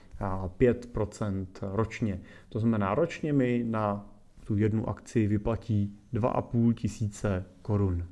5% 0.58 1.46
ročně. 1.62 2.20
To 2.48 2.58
znamená, 2.58 2.94
ročně 2.94 3.32
mi 3.32 3.64
na 3.66 4.06
tu 4.46 4.56
jednu 4.56 4.88
akci 4.88 5.26
vyplatí 5.26 5.96
2,5 6.14 6.74
tisíce 6.74 7.44
korun. 7.62 8.04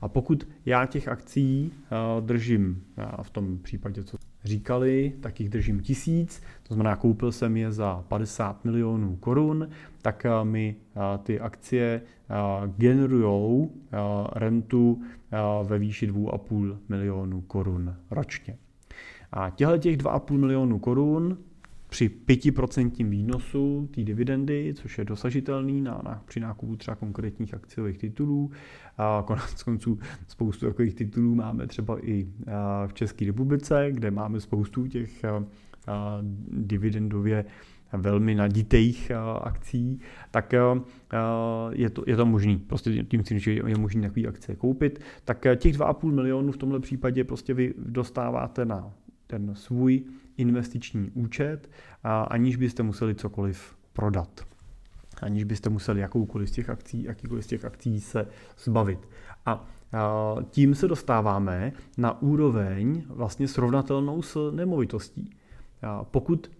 A 0.00 0.08
pokud 0.08 0.48
já 0.66 0.86
těch 0.86 1.08
akcí 1.08 1.72
držím 2.20 2.84
v 3.22 3.30
tom 3.30 3.58
případě, 3.58 4.04
co 4.04 4.18
říkali, 4.46 5.12
tak 5.20 5.40
jich 5.40 5.48
držím 5.48 5.80
tisíc, 5.80 6.42
to 6.62 6.74
znamená, 6.74 6.96
koupil 6.96 7.32
jsem 7.32 7.56
je 7.56 7.72
za 7.72 8.04
50 8.08 8.64
milionů 8.64 9.16
korun, 9.16 9.68
tak 10.02 10.26
eh, 10.26 10.44
mi 10.44 10.76
eh, 10.76 11.18
ty 11.18 11.40
akcie 11.40 12.02
eh, 12.02 12.34
generují 12.76 13.68
rentu 14.32 15.02
ve 15.62 15.78
výši 15.78 16.06
2,5 16.12 16.76
milionů 16.88 17.40
korun 17.40 17.96
ročně. 18.10 18.58
A 19.32 19.50
těchto 19.50 19.78
těch 19.78 19.96
2,5 19.96 20.38
milionů 20.38 20.78
korun 20.78 21.38
při 21.96 22.10
5% 22.28 23.08
výnosu 23.08 23.88
té 23.94 24.04
dividendy, 24.04 24.74
což 24.76 24.98
je 24.98 25.04
dosažitelný 25.04 25.80
na, 25.80 26.00
na, 26.04 26.22
při 26.26 26.40
nákupu 26.40 26.76
třeba 26.76 26.94
konkrétních 26.94 27.54
akciových 27.54 27.98
titulů. 27.98 28.50
A 28.98 29.24
konec 29.26 29.62
konců 29.62 29.98
spoustu 30.28 30.66
takových 30.66 30.94
titulů 30.94 31.34
máme 31.34 31.66
třeba 31.66 32.06
i 32.06 32.28
v 32.86 32.92
České 32.94 33.26
republice, 33.26 33.86
kde 33.90 34.10
máme 34.10 34.40
spoustu 34.40 34.86
těch 34.86 35.24
dividendově 36.50 37.44
velmi 37.92 38.34
naditých 38.34 39.12
akcí, 39.42 40.00
tak 40.30 40.54
je 41.72 41.90
to, 41.90 42.04
je 42.06 42.16
to 42.16 42.26
možný. 42.26 42.58
Prostě 42.58 43.04
tím 43.04 43.22
chci 43.22 43.38
že 43.38 43.52
je 43.52 43.78
možný 43.78 44.02
takové 44.02 44.26
akcie 44.26 44.56
koupit. 44.56 45.00
Tak 45.24 45.46
těch 45.56 45.78
2,5 45.78 46.12
milionů 46.12 46.52
v 46.52 46.56
tomhle 46.56 46.80
případě 46.80 47.24
prostě 47.24 47.54
vy 47.54 47.74
dostáváte 47.78 48.64
na 48.64 48.92
ten 49.26 49.54
svůj 49.54 50.04
investiční 50.36 51.10
účet, 51.14 51.70
aniž 52.28 52.56
byste 52.56 52.82
museli 52.82 53.14
cokoliv 53.14 53.76
prodat. 53.92 54.40
Aniž 55.22 55.44
byste 55.44 55.70
museli 55.70 56.00
jakoukoliv 56.00 56.48
z 56.48 56.52
těch 56.52 56.70
akcí, 56.70 57.02
jakýkoliv 57.02 57.44
z 57.44 57.46
těch 57.46 57.64
akcí 57.64 58.00
se 58.00 58.26
zbavit. 58.58 59.08
A 59.46 59.66
tím 60.50 60.74
se 60.74 60.88
dostáváme 60.88 61.72
na 61.98 62.22
úroveň 62.22 63.02
vlastně 63.08 63.48
srovnatelnou 63.48 64.22
s 64.22 64.50
nemovitostí. 64.54 65.30
Pokud 66.10 66.50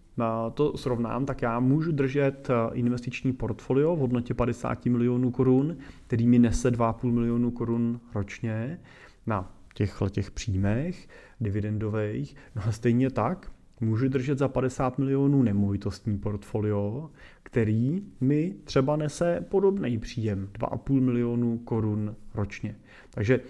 to 0.55 0.77
srovnám, 0.77 1.27
tak 1.27 1.43
já 1.43 1.61
můžu 1.61 1.93
držet 1.93 2.49
investiční 2.73 3.33
portfolio 3.33 3.97
v 3.97 3.99
hodnotě 3.99 4.35
50 4.35 4.87
milionů 4.87 5.31
korun, 5.31 5.77
který 6.07 6.27
mi 6.27 6.39
nese 6.39 6.71
2,5 6.71 7.13
milionu 7.13 7.51
korun 7.51 8.01
ročně 8.15 8.81
na 9.27 9.56
těchto 9.77 10.09
těch 10.09 10.31
příjmech 10.31 11.09
dividendových. 11.41 12.37
No 12.55 12.63
a 12.67 12.73
stejně 12.73 13.11
tak 13.11 13.53
můžu 13.81 14.09
držet 14.09 14.39
za 14.39 14.49
50 14.49 14.99
milionů 14.99 15.43
nemovitostní 15.43 16.19
portfolio, 16.19 17.11
který 17.43 18.03
mi 18.21 18.55
třeba 18.65 18.97
nese 18.97 19.45
podobný 19.49 19.99
příjem 19.99 20.49
2,5 20.59 21.01
milionu 21.01 21.59
korun 21.59 22.17
ročně. 22.35 22.77
Takže 23.11 23.41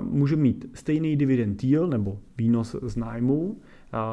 můžu 0.00 0.36
mít 0.36 0.66
stejný 0.74 1.16
dividend 1.16 1.64
yield 1.64 1.90
nebo 1.90 2.18
výnos 2.38 2.76
z 2.82 2.96
nájmu 2.96 3.60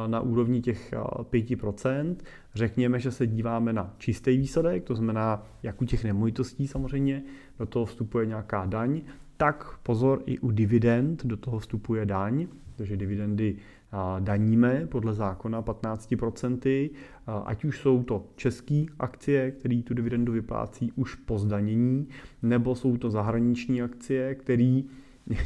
na 0.08 0.20
úrovni 0.20 0.62
těch 0.62 0.94
5%. 0.94 2.16
Řekněme, 2.56 3.00
že 3.00 3.12
se 3.12 3.28
díváme 3.28 3.74
na 3.74 3.94
čistý 3.98 4.38
výsledek, 4.38 4.84
to 4.84 4.96
znamená, 4.96 5.44
jak 5.64 5.82
u 5.82 5.86
těch 5.86 6.04
nemovitostí 6.04 6.68
samozřejmě, 6.68 7.24
do 7.60 7.66
toho 7.66 7.86
vstupuje 7.86 8.26
nějaká 8.26 8.66
daň, 8.66 9.02
tak 9.38 9.78
pozor, 9.84 10.22
i 10.26 10.40
u 10.40 10.52
dividend 10.52 11.26
do 11.26 11.38
toho 11.38 11.60
vstupuje 11.60 12.06
daň, 12.06 12.48
protože 12.66 12.98
dividendy 12.98 13.56
daníme 14.20 14.88
podle 14.88 15.14
zákona 15.14 15.62
15%, 15.62 16.90
ať 17.46 17.66
už 17.66 17.80
jsou 17.80 18.04
to 18.04 18.26
české 18.36 18.86
akcie, 19.00 19.52
které 19.52 19.82
tu 19.84 19.94
dividendu 19.94 20.34
vyplácí 20.34 20.92
už 20.96 21.16
po 21.16 21.40
zdanění, 21.40 22.08
nebo 22.42 22.76
jsou 22.76 22.98
to 22.98 23.10
zahraniční 23.10 23.82
akcie, 23.82 24.36
které 24.36 24.82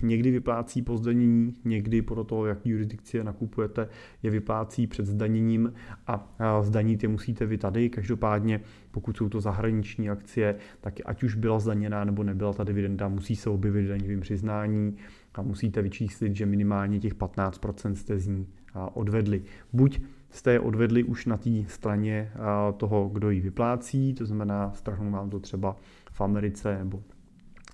někdy 0.01 0.31
vyplácí 0.31 0.81
po 0.81 0.97
zdanění, 0.97 1.53
někdy 1.65 2.01
podle 2.01 2.23
toho, 2.23 2.45
jak 2.45 2.65
jurisdikci 2.65 3.23
nakupujete, 3.23 3.87
je 4.23 4.31
vyplácí 4.31 4.87
před 4.87 5.05
zdaněním 5.05 5.73
a 6.07 6.61
zdanit 6.61 7.03
je 7.03 7.09
musíte 7.09 7.45
vy 7.45 7.57
tady. 7.57 7.89
Každopádně, 7.89 8.61
pokud 8.91 9.17
jsou 9.17 9.29
to 9.29 9.41
zahraniční 9.41 10.09
akcie, 10.09 10.55
tak 10.81 10.93
ať 11.05 11.23
už 11.23 11.35
byla 11.35 11.59
zdaněná 11.59 12.05
nebo 12.05 12.23
nebyla 12.23 12.53
ta 12.53 12.63
dividenda, 12.63 13.07
musí 13.07 13.35
se 13.35 13.49
objevit 13.49 13.87
daňovým 13.87 14.19
přiznání 14.19 14.95
a 15.33 15.41
musíte 15.41 15.81
vyčíslit, 15.81 16.35
že 16.35 16.45
minimálně 16.45 16.99
těch 16.99 17.15
15% 17.15 17.91
jste 17.91 18.19
z 18.19 18.27
ní 18.27 18.47
odvedli. 18.93 19.41
Buď 19.73 20.01
jste 20.29 20.51
je 20.51 20.59
odvedli 20.59 21.03
už 21.03 21.25
na 21.25 21.37
té 21.37 21.49
straně 21.67 22.31
toho, 22.77 23.09
kdo 23.13 23.29
ji 23.29 23.41
vyplácí, 23.41 24.13
to 24.13 24.25
znamená, 24.25 24.71
strhnou 24.73 25.11
vám 25.11 25.29
to 25.29 25.39
třeba 25.39 25.75
v 26.11 26.21
Americe 26.21 26.77
nebo 26.77 27.03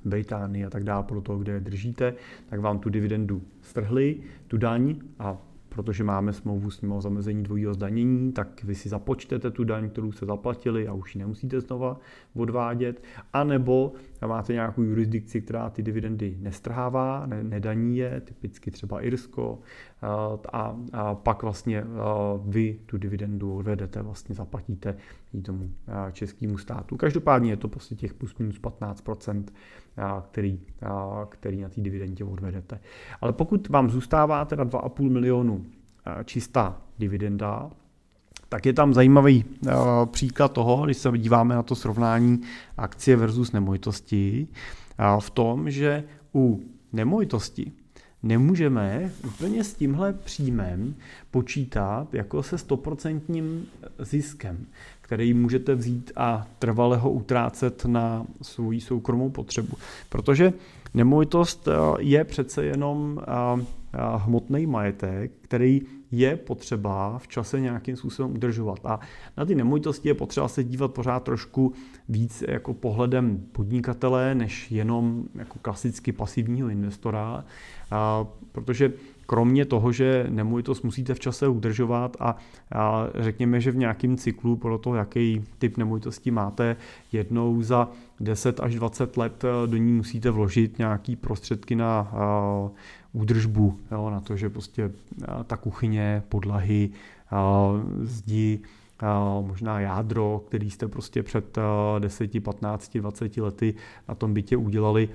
Británii 0.06 0.66
a 0.66 0.70
tak 0.70 0.84
dále, 0.84 1.04
podle 1.04 1.24
toho, 1.24 1.40
kde 1.40 1.52
je 1.52 1.60
držíte, 1.60 2.14
tak 2.50 2.60
vám 2.60 2.80
tu 2.80 2.90
dividendu 2.90 3.42
strhli, 3.62 4.20
tu 4.48 4.58
daň 4.58 4.96
a 5.20 5.38
protože 5.70 6.04
máme 6.04 6.34
smlouvu 6.34 6.72
s 6.72 6.82
ním 6.82 6.92
o 6.92 7.02
zamezení 7.02 7.44
dvojího 7.44 7.74
zdanění, 7.74 8.32
tak 8.32 8.64
vy 8.64 8.76
si 8.76 8.90
započtete 8.90 9.52
tu 9.52 9.64
daň, 9.64 9.90
kterou 9.90 10.12
jste 10.12 10.26
zaplatili 10.26 10.88
a 10.88 10.94
už 10.94 11.16
ji 11.16 11.20
nemusíte 11.20 11.62
znova 11.62 12.00
odvádět. 12.36 13.04
A 13.34 13.44
nebo 14.24 14.34
máte 14.34 14.54
nějakou 14.54 14.82
jurisdikci, 14.82 15.42
která 15.42 15.70
ty 15.70 15.84
dividendy 15.84 16.38
nestrhává, 16.40 17.26
ne, 17.26 17.44
nedaní 17.44 17.98
je, 17.98 18.22
typicky 18.22 18.72
třeba 18.72 19.02
Irsko, 19.02 19.60
a, 20.54 20.76
a 20.94 21.16
pak 21.16 21.44
vlastně 21.44 21.84
vy 22.46 22.80
tu 22.86 22.98
dividendu 22.98 23.56
odvedete, 23.56 24.02
vlastně 24.02 24.36
zaplatíte 24.36 24.96
ji 25.34 25.42
tomu 25.42 25.70
českému 26.12 26.58
státu. 26.58 26.98
Každopádně 26.98 27.52
je 27.52 27.58
to 27.58 27.68
prostě 27.68 27.96
těch 27.96 28.14
plus 28.14 28.38
minus 28.38 28.62
15%, 28.62 29.44
který, 30.22 30.60
který 31.30 31.62
na 31.62 31.70
té 31.70 31.82
dividendě 31.82 32.24
odvedete. 32.24 32.80
Ale 33.22 33.34
pokud 33.34 33.70
vám 33.70 33.90
zůstává 33.90 34.46
teda 34.46 34.64
2,5 34.64 35.10
milionu 35.10 35.66
čistá 36.26 36.82
dividenda, 37.00 37.70
tak 38.54 38.66
je 38.66 38.74
tam 38.74 38.94
zajímavý 38.94 39.46
příklad 40.06 40.52
toho, 40.52 40.86
když 40.86 40.98
se 40.98 41.18
díváme 41.18 41.56
na 41.56 41.64
to 41.64 41.76
srovnání 41.76 42.42
akcie 42.78 43.18
versus 43.18 43.52
nemovitosti, 43.52 44.48
v 45.20 45.30
tom, 45.30 45.72
že 45.72 46.04
u 46.36 46.62
nemovitosti 46.94 47.72
nemůžeme 48.24 49.12
úplně 49.26 49.64
s 49.64 49.74
tímhle 49.74 50.14
příjmem 50.14 50.96
počítat 51.32 52.14
jako 52.14 52.44
se 52.44 52.58
stoprocentním 52.58 53.66
ziskem, 54.00 54.66
který 55.02 55.34
můžete 55.34 55.76
vzít 55.76 56.12
a 56.16 56.48
trvale 56.60 56.98
ho 56.98 57.12
utrácet 57.12 57.86
na 57.86 58.26
svou 58.42 58.80
soukromou 58.80 59.30
potřebu. 59.30 59.78
Protože 60.10 60.54
nemovitost 60.94 61.68
eh, 61.68 61.72
je 62.00 62.24
přece 62.24 62.66
jenom 62.66 63.22
eh, 63.22 63.62
eh, 63.62 63.83
hmotný 64.18 64.66
majetek, 64.66 65.32
který 65.42 65.82
je 66.12 66.36
potřeba 66.36 67.20
v 67.20 67.28
čase 67.28 67.60
nějakým 67.60 67.96
způsobem 67.96 68.32
udržovat. 68.32 68.80
A 68.84 69.00
na 69.38 69.46
ty 69.46 69.56
nemovitosti 69.56 70.08
je 70.08 70.14
potřeba 70.14 70.48
se 70.48 70.64
dívat 70.64 70.94
pořád 70.94 71.24
trošku 71.24 71.74
víc 72.10 72.44
jako 72.48 72.74
pohledem 72.74 73.44
podnikatele, 73.52 74.36
než 74.36 74.72
jenom 74.72 75.24
jako 75.36 75.60
klasicky 75.62 76.12
pasivního 76.12 76.70
investora, 76.70 77.46
a, 77.92 78.26
protože 78.52 78.94
kromě 79.26 79.66
toho, 79.66 79.92
že 79.92 80.26
nemovitost 80.30 80.84
musíte 80.84 81.14
v 81.14 81.20
čase 81.20 81.48
udržovat 81.48 82.18
a, 82.20 82.36
a 82.72 83.08
řekněme, 83.16 83.62
že 83.62 83.72
v 83.72 83.78
nějakém 83.78 84.18
cyklu, 84.18 84.56
podle 84.56 84.78
toho, 84.80 84.96
jaký 84.96 85.44
typ 85.58 85.78
nemovitosti 85.78 86.32
máte, 86.32 86.76
jednou 87.12 87.62
za 87.62 87.90
10 88.20 88.60
až 88.60 88.76
20 88.76 89.18
let 89.18 89.44
do 89.66 89.78
ní 89.78 89.94
musíte 89.94 90.32
vložit 90.32 90.80
nějaký 90.80 91.16
prostředky 91.16 91.76
na 91.76 92.00
a, 92.00 92.70
údržbu, 93.14 93.80
jo, 93.92 94.10
na 94.10 94.20
to, 94.20 94.36
že 94.36 94.50
prostě 94.50 94.92
ta 95.48 95.58
kuchyně, 95.58 96.24
podlahy, 96.30 96.90
zdi, 98.02 98.60
možná 99.42 99.80
jádro, 99.80 100.42
který 100.48 100.72
jste 100.72 100.88
prostě 100.88 101.24
před 101.24 101.58
10, 102.00 102.44
15, 102.44 102.98
20 102.98 103.38
lety 103.38 103.74
na 104.08 104.16
tom 104.16 104.34
bytě 104.34 104.58
udělali, 104.58 105.10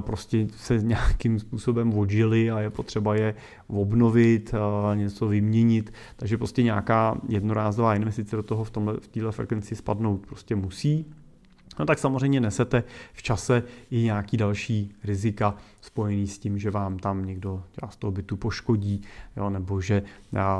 prostě 0.00 0.46
se 0.56 0.78
nějakým 0.82 1.38
způsobem 1.38 1.98
odžili 1.98 2.50
a 2.50 2.60
je 2.60 2.70
potřeba 2.70 3.14
je 3.14 3.34
obnovit, 3.66 4.54
něco 4.94 5.28
vyměnit, 5.28 5.92
takže 6.16 6.38
prostě 6.38 6.62
nějaká 6.62 7.20
jednorázová 7.28 7.94
investice 7.94 8.36
do 8.36 8.42
toho 8.42 8.64
v, 8.64 8.70
tomhle, 8.70 8.96
v 9.00 9.08
této 9.08 9.32
frekvenci 9.32 9.76
spadnout 9.76 10.26
prostě 10.26 10.56
musí 10.56 11.06
no 11.80 11.86
tak 11.86 11.98
samozřejmě 11.98 12.40
nesete 12.40 12.84
v 13.12 13.22
čase 13.22 13.62
i 13.90 13.98
nějaký 14.02 14.36
další 14.36 14.92
rizika 15.04 15.54
spojený 15.80 16.26
s 16.26 16.38
tím, 16.38 16.58
že 16.58 16.70
vám 16.70 16.98
tam 16.98 17.26
někdo 17.26 17.62
z 17.88 17.96
toho 17.96 18.10
bytu 18.10 18.36
poškodí, 18.36 19.02
jo, 19.36 19.50
nebo 19.50 19.80
že 19.80 20.02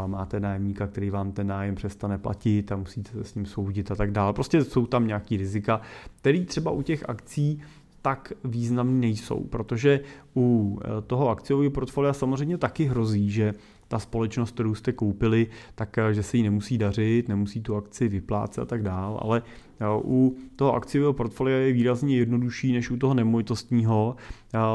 máte 0.07 0.41
nájemníka, 0.41 0.87
který 0.87 1.11
vám 1.11 1.33
ten 1.33 1.47
nájem 1.47 1.75
přestane 1.75 2.19
platit 2.19 2.73
a 2.73 2.77
musíte 2.77 3.11
se 3.11 3.25
s 3.25 3.35
ním 3.35 3.47
soudit 3.47 3.91
a 3.91 3.95
tak 3.95 4.11
dále. 4.11 4.33
Prostě 4.33 4.65
jsou 4.65 4.87
tam 4.87 5.07
nějaký 5.07 5.37
rizika, 5.37 5.81
který 6.21 6.45
třeba 6.45 6.71
u 6.71 6.83
těch 6.83 7.09
akcí 7.09 7.63
tak 8.03 8.33
významný 8.45 9.01
nejsou, 9.01 9.45
protože 9.45 10.01
u 10.37 10.79
e, 10.85 11.03
toho 11.03 11.29
akciového 11.29 11.71
portfolia 11.71 12.13
samozřejmě 12.13 12.59
taky 12.59 12.85
hrozí, 12.85 13.31
že 13.31 13.55
ta 13.91 13.99
společnost, 13.99 14.51
kterou 14.51 14.75
jste 14.75 14.93
koupili, 14.93 15.47
tak 15.75 15.99
e, 15.99 16.15
že 16.15 16.23
se 16.23 16.37
jí 16.37 16.43
nemusí 16.43 16.79
dařit, 16.79 17.29
nemusí 17.29 17.61
tu 17.61 17.77
akci 17.77 18.09
vyplácet 18.09 18.63
a 18.63 18.67
tak 18.67 18.83
dále, 18.83 19.19
ale 19.23 19.43
e, 19.81 19.85
u 20.05 20.37
toho 20.57 20.75
akciového 20.75 21.13
portfolia 21.13 21.59
je 21.59 21.73
výrazně 21.73 22.17
jednodušší 22.17 22.73
než 22.73 22.91
u 22.91 22.97
toho 22.97 23.15
nemovitostního 23.15 24.17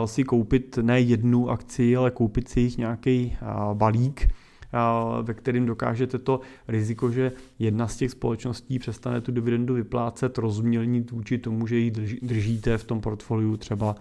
si 0.06 0.24
koupit 0.24 0.80
ne 0.82 1.02
jednu 1.02 1.50
akci, 1.50 1.96
ale 1.96 2.12
koupit 2.12 2.48
si 2.48 2.60
jich 2.60 2.78
nějaký 2.78 3.38
balík, 3.74 4.28
ve 5.22 5.34
kterým 5.34 5.66
dokážete 5.66 6.18
to 6.18 6.40
riziko, 6.68 7.12
že 7.12 7.32
jedna 7.60 7.88
z 7.88 7.98
těch 7.98 8.12
společností 8.12 8.80
přestane 8.80 9.22
tu 9.22 9.32
dividendu 9.32 9.74
vyplácet, 9.74 10.38
rozmělnit 10.38 11.12
vůči 11.12 11.38
tomu, 11.38 11.68
že 11.68 11.78
ji 11.78 11.92
držíte 12.22 12.78
v 12.78 12.84
tom 12.84 13.02
portfoliu 13.02 13.58
třeba 13.58 13.96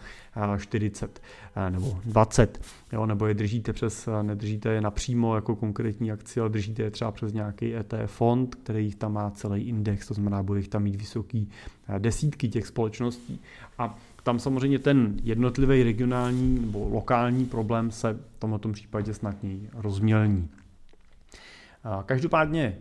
40 0.59 1.23
nebo 1.71 1.99
20, 2.05 2.61
jo, 2.93 3.07
nebo 3.07 3.27
je 3.27 3.35
držíte 3.35 3.73
přes, 3.73 4.09
nedržíte 4.23 4.69
je 4.69 4.81
napřímo 4.81 5.35
jako 5.35 5.57
konkrétní 5.57 6.13
akci, 6.13 6.41
ale 6.41 6.49
držíte 6.49 6.83
je 6.83 6.91
třeba 6.91 7.13
přes 7.13 7.33
nějaký 7.33 7.75
ETF 7.75 7.95
fond, 8.07 8.55
který 8.55 8.95
tam 8.95 9.13
má 9.13 9.31
celý 9.31 9.63
index, 9.63 10.09
to 10.09 10.15
znamená, 10.15 10.43
bude 10.43 10.61
jich 10.61 10.69
tam 10.69 10.83
mít 10.83 10.97
vysoký 10.97 11.49
desítky 11.99 12.49
těch 12.49 12.67
společností. 12.67 13.41
A 13.79 13.99
tam 14.23 14.39
samozřejmě 14.39 14.79
ten 14.79 15.17
jednotlivý 15.23 15.83
regionální 15.83 16.61
nebo 16.61 16.89
lokální 16.93 17.45
problém 17.47 17.91
se 17.91 18.13
v 18.13 18.39
tomto 18.39 18.69
případě 18.69 19.15
snadněji 19.15 19.71
rozmělní. 19.75 20.49
Každopádně, 22.07 22.79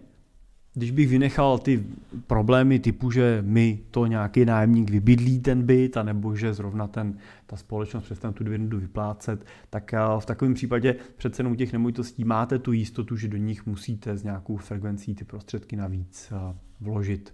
když 0.74 0.92
bych 0.92 1.10
vynechal 1.10 1.60
ty 1.60 1.84
problémy 2.28 2.80
typu, 2.80 3.12
že 3.12 3.44
mi 3.46 3.80
to 3.92 4.06
nějaký 4.06 4.46
nájemník 4.46 4.90
vybydlí 4.90 5.40
ten 5.40 5.64
byt, 5.64 5.98
anebo 5.98 6.36
že 6.36 6.54
zrovna 6.54 6.88
ten, 6.88 7.18
ta 7.46 7.56
společnost 7.56 8.04
přestane 8.04 8.34
tu 8.34 8.44
dividendu 8.44 8.80
vyplácet, 8.80 9.46
tak 9.70 9.94
v 10.20 10.26
takovém 10.26 10.54
případě 10.54 10.96
přece 11.18 11.40
jenom 11.40 11.56
těch 11.56 11.74
nemovitostí 11.74 12.24
máte 12.24 12.60
tu 12.60 12.72
jistotu, 12.72 13.16
že 13.16 13.28
do 13.28 13.38
nich 13.38 13.66
musíte 13.66 14.18
s 14.18 14.24
nějakou 14.24 14.58
frekvencí 14.58 15.16
ty 15.16 15.26
prostředky 15.26 15.76
navíc 15.76 16.34
vložit. 16.82 17.34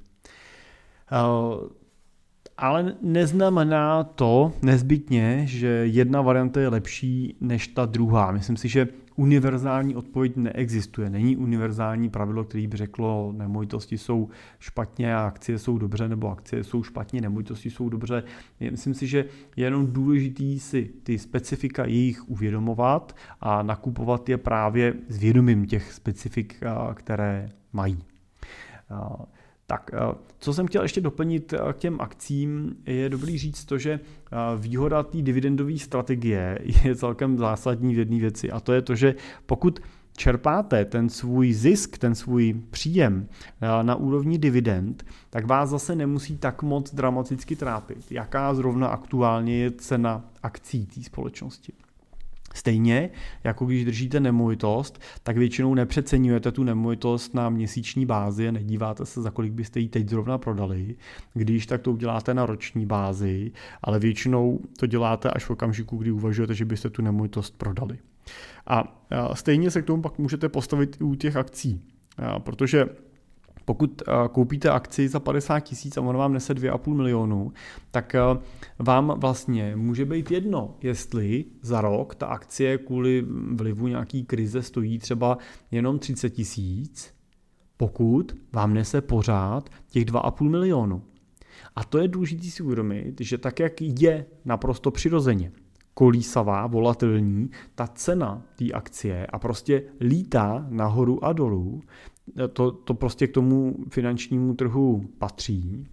Ale 2.61 2.95
neznamená 3.01 4.03
to 4.03 4.51
nezbytně, 4.61 5.41
že 5.45 5.67
jedna 5.67 6.21
varianta 6.21 6.59
je 6.59 6.67
lepší 6.67 7.35
než 7.41 7.67
ta 7.67 7.85
druhá. 7.85 8.31
Myslím 8.31 8.57
si, 8.57 8.69
že 8.69 8.87
univerzální 9.15 9.95
odpověď 9.95 10.35
neexistuje. 10.35 11.09
Není 11.09 11.37
univerzální 11.37 12.09
pravidlo, 12.09 12.43
který 12.43 12.67
by 12.67 12.77
řeklo, 12.77 13.33
nemovitosti 13.37 13.97
jsou 13.97 14.29
špatně 14.59 15.15
a 15.15 15.27
akcie 15.27 15.59
jsou 15.59 15.77
dobře, 15.77 16.07
nebo 16.07 16.31
akcie 16.31 16.63
jsou 16.63 16.83
špatně, 16.83 17.21
nemovitosti 17.21 17.69
jsou 17.69 17.89
dobře. 17.89 18.23
Myslím 18.71 18.93
si, 18.93 19.07
že 19.07 19.25
je 19.55 19.63
jenom 19.65 19.93
důležitý 19.93 20.59
si 20.59 20.89
ty 21.03 21.17
specifika 21.17 21.85
jejich 21.85 22.29
uvědomovat 22.29 23.15
a 23.41 23.63
nakupovat 23.63 24.29
je 24.29 24.37
právě 24.37 24.93
s 25.07 25.17
vědomím 25.17 25.65
těch 25.65 25.93
specifik, 25.93 26.63
které 26.93 27.49
mají. 27.73 27.99
Tak, 29.69 29.91
eh, 29.93 30.15
co 30.39 30.53
jsem 30.53 30.67
chtěl 30.67 30.81
ještě 30.81 31.01
doplnit 31.01 31.53
eh, 31.53 31.73
k 31.73 31.77
těm 31.77 32.01
akcím, 32.01 32.75
je 32.85 33.09
dobrý 33.09 33.37
říct 33.37 33.65
to, 33.65 33.77
že 33.77 33.91
eh, 33.91 34.35
výhoda 34.57 35.03
té 35.03 35.21
dividendové 35.21 35.77
strategie 35.77 36.59
je 36.83 36.95
celkem 36.95 37.37
zásadní 37.37 37.95
v 37.95 37.99
jedné 37.99 38.19
věci 38.19 38.51
a 38.51 38.59
to 38.59 38.73
je 38.73 38.81
to, 38.81 38.95
že 38.95 39.15
pokud 39.45 39.79
čerpáte 40.17 40.85
ten 40.85 41.09
svůj 41.09 41.53
zisk, 41.53 41.97
ten 41.97 42.15
svůj 42.15 42.55
příjem 42.69 43.27
na 43.81 43.95
úrovni 43.95 44.37
dividend, 44.37 45.05
tak 45.29 45.45
vás 45.45 45.69
zase 45.69 45.95
nemusí 45.95 46.37
tak 46.37 46.63
moc 46.63 46.93
dramaticky 46.93 47.55
trápit, 47.55 48.11
jaká 48.11 48.53
zrovna 48.53 48.87
aktuálně 48.87 49.57
je 49.57 49.71
cena 49.71 50.25
akcí 50.43 50.85
té 50.85 51.03
společnosti. 51.03 51.73
Stejně, 52.53 53.09
jako 53.43 53.65
když 53.65 53.85
držíte 53.85 54.19
nemovitost, 54.19 55.01
tak 55.23 55.37
většinou 55.37 55.73
nepřeceňujete 55.73 56.51
tu 56.51 56.63
nemovitost 56.63 57.33
na 57.33 57.49
měsíční 57.49 58.05
bázi 58.05 58.47
a 58.47 58.51
nedíváte 58.51 59.05
se, 59.05 59.21
za 59.21 59.31
kolik 59.31 59.53
byste 59.53 59.79
ji 59.79 59.89
teď 59.89 60.09
zrovna 60.09 60.37
prodali. 60.37 60.95
Když 61.33 61.65
tak 61.65 61.81
to 61.81 61.91
uděláte 61.91 62.33
na 62.33 62.45
roční 62.45 62.85
bázi, 62.85 63.51
ale 63.81 63.99
většinou 63.99 64.59
to 64.79 64.85
děláte 64.85 65.29
až 65.29 65.45
v 65.45 65.49
okamžiku, 65.49 65.97
kdy 65.97 66.11
uvažujete, 66.11 66.53
že 66.53 66.65
byste 66.65 66.89
tu 66.89 67.01
nemovitost 67.01 67.57
prodali. 67.57 67.97
A 68.67 69.05
stejně 69.33 69.71
se 69.71 69.81
k 69.81 69.85
tomu 69.85 70.01
pak 70.01 70.17
můžete 70.17 70.49
postavit 70.49 70.97
i 71.01 71.03
u 71.03 71.15
těch 71.15 71.35
akcí, 71.35 71.81
protože 72.37 72.85
pokud 73.69 74.01
eh, 74.01 74.11
koupíte 74.31 74.69
akci 74.69 75.07
za 75.07 75.19
50 75.19 75.59
tisíc 75.59 75.97
a 75.97 76.01
ono 76.01 76.19
vám 76.19 76.33
nese 76.33 76.53
2,5 76.53 76.93
milionu, 76.93 77.53
tak 77.91 78.15
eh, 78.15 78.21
vám 78.79 79.13
vlastně 79.17 79.75
může 79.75 80.05
být 80.05 80.31
jedno, 80.31 80.75
jestli 80.81 81.45
za 81.61 81.81
rok 81.81 82.15
ta 82.15 82.25
akcie 82.27 82.77
kvůli 82.77 83.25
vlivu 83.51 83.87
nějaký 83.87 84.25
krize 84.25 84.61
stojí 84.61 84.99
třeba 84.99 85.37
jenom 85.71 85.99
30 85.99 86.29
tisíc, 86.29 87.13
pokud 87.77 88.35
vám 88.53 88.73
nese 88.73 89.01
pořád 89.01 89.69
těch 89.89 90.05
2,5 90.05 90.49
milionu. 90.49 91.01
A 91.75 91.83
to 91.83 91.97
je 91.97 92.07
důležité 92.07 92.47
si 92.47 92.63
uvědomit, 92.63 93.21
že 93.21 93.37
tak, 93.37 93.59
jak 93.59 93.81
je 93.81 94.25
naprosto 94.45 94.91
přirozeně, 94.91 95.51
kolísavá, 95.93 96.67
volatilní, 96.67 97.49
ta 97.75 97.87
cena 97.87 98.41
té 98.55 98.71
akcie 98.71 99.27
a 99.27 99.39
prostě 99.39 99.83
lítá 99.99 100.65
nahoru 100.69 101.25
a 101.25 101.33
dolů, 101.33 101.81
to, 102.53 102.71
to 102.71 102.93
prostě 102.93 103.27
k 103.27 103.33
tomu 103.33 103.75
finančnímu 103.89 104.53
trhu 104.53 105.09
patří, 105.17 105.87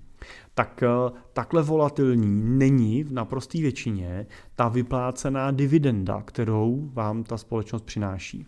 tak 0.54 0.82
eh, 0.82 1.12
takhle 1.32 1.62
volatilní 1.62 2.58
není 2.58 3.04
v 3.04 3.12
naprosté 3.12 3.58
většině 3.58 4.26
ta 4.54 4.68
vyplácená 4.68 5.50
dividenda, 5.50 6.22
kterou 6.22 6.90
vám 6.92 7.24
ta 7.24 7.36
společnost 7.36 7.82
přináší. 7.82 8.46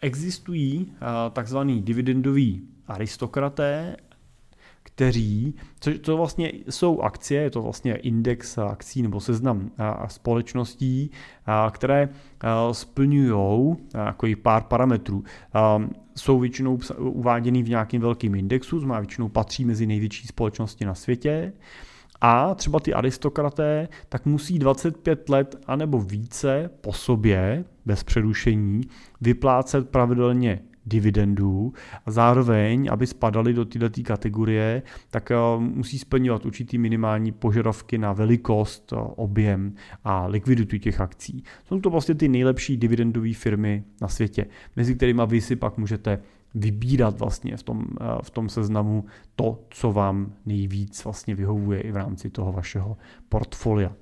Existují 0.00 0.92
takzvaný 1.32 1.82
dividendoví 1.82 2.68
aristokraté 2.86 3.96
kteří, 4.94 5.54
což 5.80 5.98
to 5.98 6.16
vlastně 6.16 6.52
jsou 6.70 7.00
akcie, 7.00 7.42
je 7.42 7.50
to 7.50 7.62
vlastně 7.62 7.96
index 7.96 8.58
akcí 8.58 9.02
nebo 9.02 9.20
seznam 9.20 9.70
společností, 10.06 11.10
které 11.70 12.08
splňují 12.72 13.76
jako 13.94 14.26
pár 14.42 14.62
parametrů. 14.62 15.24
Jsou 16.16 16.38
většinou 16.38 16.78
uváděny 16.98 17.62
v 17.62 17.68
nějakém 17.68 18.00
velkém 18.00 18.34
indexu, 18.34 18.78
znamená 18.78 19.00
většinou 19.00 19.28
patří 19.28 19.64
mezi 19.64 19.86
největší 19.86 20.26
společnosti 20.26 20.84
na 20.84 20.94
světě. 20.94 21.52
A 22.20 22.54
třeba 22.54 22.80
ty 22.80 22.94
aristokraté 22.94 23.88
tak 24.08 24.26
musí 24.26 24.58
25 24.58 25.28
let 25.28 25.56
anebo 25.66 26.00
více 26.00 26.70
po 26.80 26.92
sobě, 26.92 27.64
bez 27.86 28.04
přerušení, 28.04 28.80
vyplácet 29.20 29.88
pravidelně 29.88 30.60
dividendů 30.88 31.72
a 32.06 32.10
zároveň, 32.10 32.88
aby 32.92 33.06
spadali 33.06 33.52
do 33.52 33.64
této 33.64 34.02
kategorie, 34.02 34.82
tak 35.10 35.30
eh, 35.30 35.36
musí 35.58 35.98
splňovat 35.98 36.46
určitý 36.46 36.78
minimální 36.78 37.32
požadavky 37.32 37.98
na 37.98 38.12
velikost, 38.12 38.92
eh, 38.92 38.96
objem 39.16 39.74
a 40.04 40.26
likviditu 40.26 40.78
těch 40.78 41.00
akcí. 41.00 41.44
Jsou 41.64 41.80
to 41.80 41.90
vlastně 41.90 42.14
ty 42.14 42.28
nejlepší 42.28 42.76
dividendové 42.76 43.34
firmy 43.34 43.84
na 44.00 44.08
světě, 44.08 44.46
mezi 44.76 44.94
kterými 44.94 45.22
vy 45.26 45.40
si 45.40 45.56
pak 45.56 45.78
můžete 45.78 46.18
vybírat 46.54 47.18
vlastně 47.18 47.56
v 47.56 47.62
tom, 47.62 47.84
eh, 48.00 48.04
v 48.22 48.30
tom 48.30 48.48
seznamu 48.48 49.04
to, 49.36 49.60
co 49.70 49.92
vám 49.92 50.32
nejvíc 50.46 51.04
vlastně 51.04 51.34
vyhovuje 51.34 51.80
i 51.80 51.92
v 51.92 51.96
rámci 51.96 52.30
toho 52.30 52.52
vašeho 52.52 52.96
portfolia. 53.28 53.92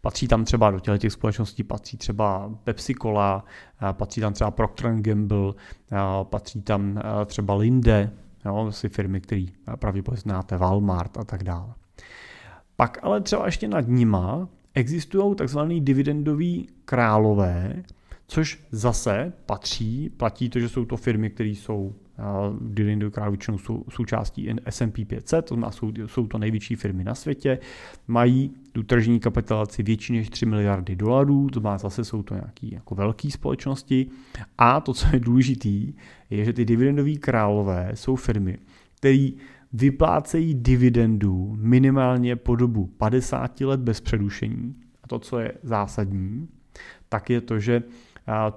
Patří 0.00 0.28
tam 0.28 0.44
třeba 0.44 0.70
do 0.70 0.98
těch 0.98 1.12
společností, 1.12 1.62
patří 1.62 1.96
třeba 1.96 2.50
Pepsi 2.64 2.94
Cola, 2.94 3.44
patří 3.92 4.20
tam 4.20 4.32
třeba 4.32 4.50
Procter 4.50 5.00
Gamble, 5.00 5.52
patří 6.22 6.62
tam 6.62 7.00
třeba 7.26 7.54
Linde, 7.54 8.10
jo, 8.44 8.72
si 8.72 8.88
firmy, 8.88 9.20
které 9.20 9.44
pravděpodobně 9.76 10.20
znáte, 10.20 10.56
Walmart 10.56 11.18
a 11.18 11.24
tak 11.24 11.44
dále. 11.44 11.74
Pak 12.76 12.98
ale 13.02 13.20
třeba 13.20 13.46
ještě 13.46 13.68
nad 13.68 13.88
nima 13.88 14.48
existují 14.74 15.34
takzvaný 15.36 15.80
dividendoví 15.80 16.68
králové, 16.84 17.82
což 18.26 18.64
zase 18.70 19.32
patří, 19.46 20.10
platí 20.16 20.48
to, 20.48 20.60
že 20.60 20.68
jsou 20.68 20.84
to 20.84 20.96
firmy, 20.96 21.30
které 21.30 21.48
jsou 21.48 21.94
dividendy 22.60 23.10
král 23.10 23.30
většinou 23.30 23.58
jsou 23.58 23.84
součástí 23.88 24.48
S&P 24.66 25.04
500, 25.04 25.44
to 25.44 25.70
jsou, 25.70 25.92
jsou 26.06 26.26
to 26.26 26.38
největší 26.38 26.74
firmy 26.74 27.04
na 27.04 27.14
světě, 27.14 27.58
mají 28.08 28.50
tu 28.72 28.82
tržní 28.82 29.20
kapitalaci 29.20 29.82
větší 29.82 30.12
než 30.12 30.30
3 30.30 30.46
miliardy 30.46 30.96
dolarů, 30.96 31.50
to 31.50 31.60
znamená 31.60 31.78
zase 31.78 32.04
jsou 32.04 32.22
to 32.22 32.34
nějaké 32.34 32.66
jako 32.72 32.94
velké 32.94 33.30
společnosti 33.30 34.06
a 34.58 34.80
to, 34.80 34.94
co 34.94 35.06
je 35.12 35.20
důležité, 35.20 35.92
je, 36.30 36.44
že 36.44 36.52
ty 36.52 36.64
dividendové 36.64 37.14
králové 37.14 37.90
jsou 37.94 38.16
firmy, 38.16 38.58
které 38.96 39.28
vyplácejí 39.72 40.54
dividendu 40.54 41.56
minimálně 41.58 42.36
po 42.36 42.56
dobu 42.56 42.86
50 42.86 43.60
let 43.60 43.80
bez 43.80 44.00
předušení. 44.00 44.74
A 45.04 45.08
to, 45.08 45.18
co 45.18 45.38
je 45.38 45.52
zásadní, 45.62 46.48
tak 47.08 47.30
je 47.30 47.40
to, 47.40 47.58
že 47.58 47.82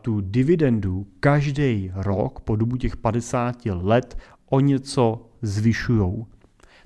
tu 0.01 0.21
dividendu 0.21 1.07
každý 1.19 1.91
rok 1.93 2.39
po 2.39 2.55
dobu 2.55 2.77
těch 2.77 2.97
50 2.97 3.65
let 3.65 4.17
o 4.49 4.59
něco 4.59 5.29
zvyšují. 5.41 6.25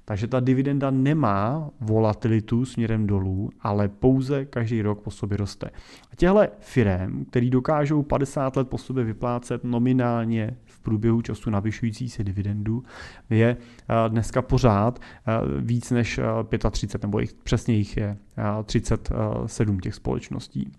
Takže 0.05 0.27
ta 0.27 0.39
dividenda 0.39 0.91
nemá 0.91 1.69
volatilitu 1.79 2.65
směrem 2.65 3.07
dolů, 3.07 3.49
ale 3.61 3.87
pouze 3.87 4.45
každý 4.45 4.81
rok 4.81 5.01
po 5.01 5.11
sobě 5.11 5.37
roste. 5.37 5.69
A 6.11 6.15
těhle 6.15 6.49
firm, 6.59 7.25
který 7.25 7.49
dokážou 7.49 8.03
50 8.03 8.55
let 8.55 8.69
po 8.69 8.77
sobě 8.77 9.03
vyplácet 9.03 9.63
nominálně 9.63 10.57
v 10.65 10.79
průběhu 10.79 11.21
času 11.21 11.49
navyšující 11.49 12.09
se 12.09 12.23
dividendu, 12.23 12.83
je 13.29 13.57
eh, 13.57 14.09
dneska 14.09 14.41
pořád 14.41 14.99
eh, 14.99 15.31
víc 15.61 15.91
než 15.91 16.19
35, 16.71 16.95
eh, 16.95 17.07
nebo 17.07 17.19
jich, 17.19 17.33
přesně 17.33 17.75
jich 17.75 17.97
je 17.97 18.17
37 18.65 19.79
těch 19.79 19.95
společností. 19.95 20.71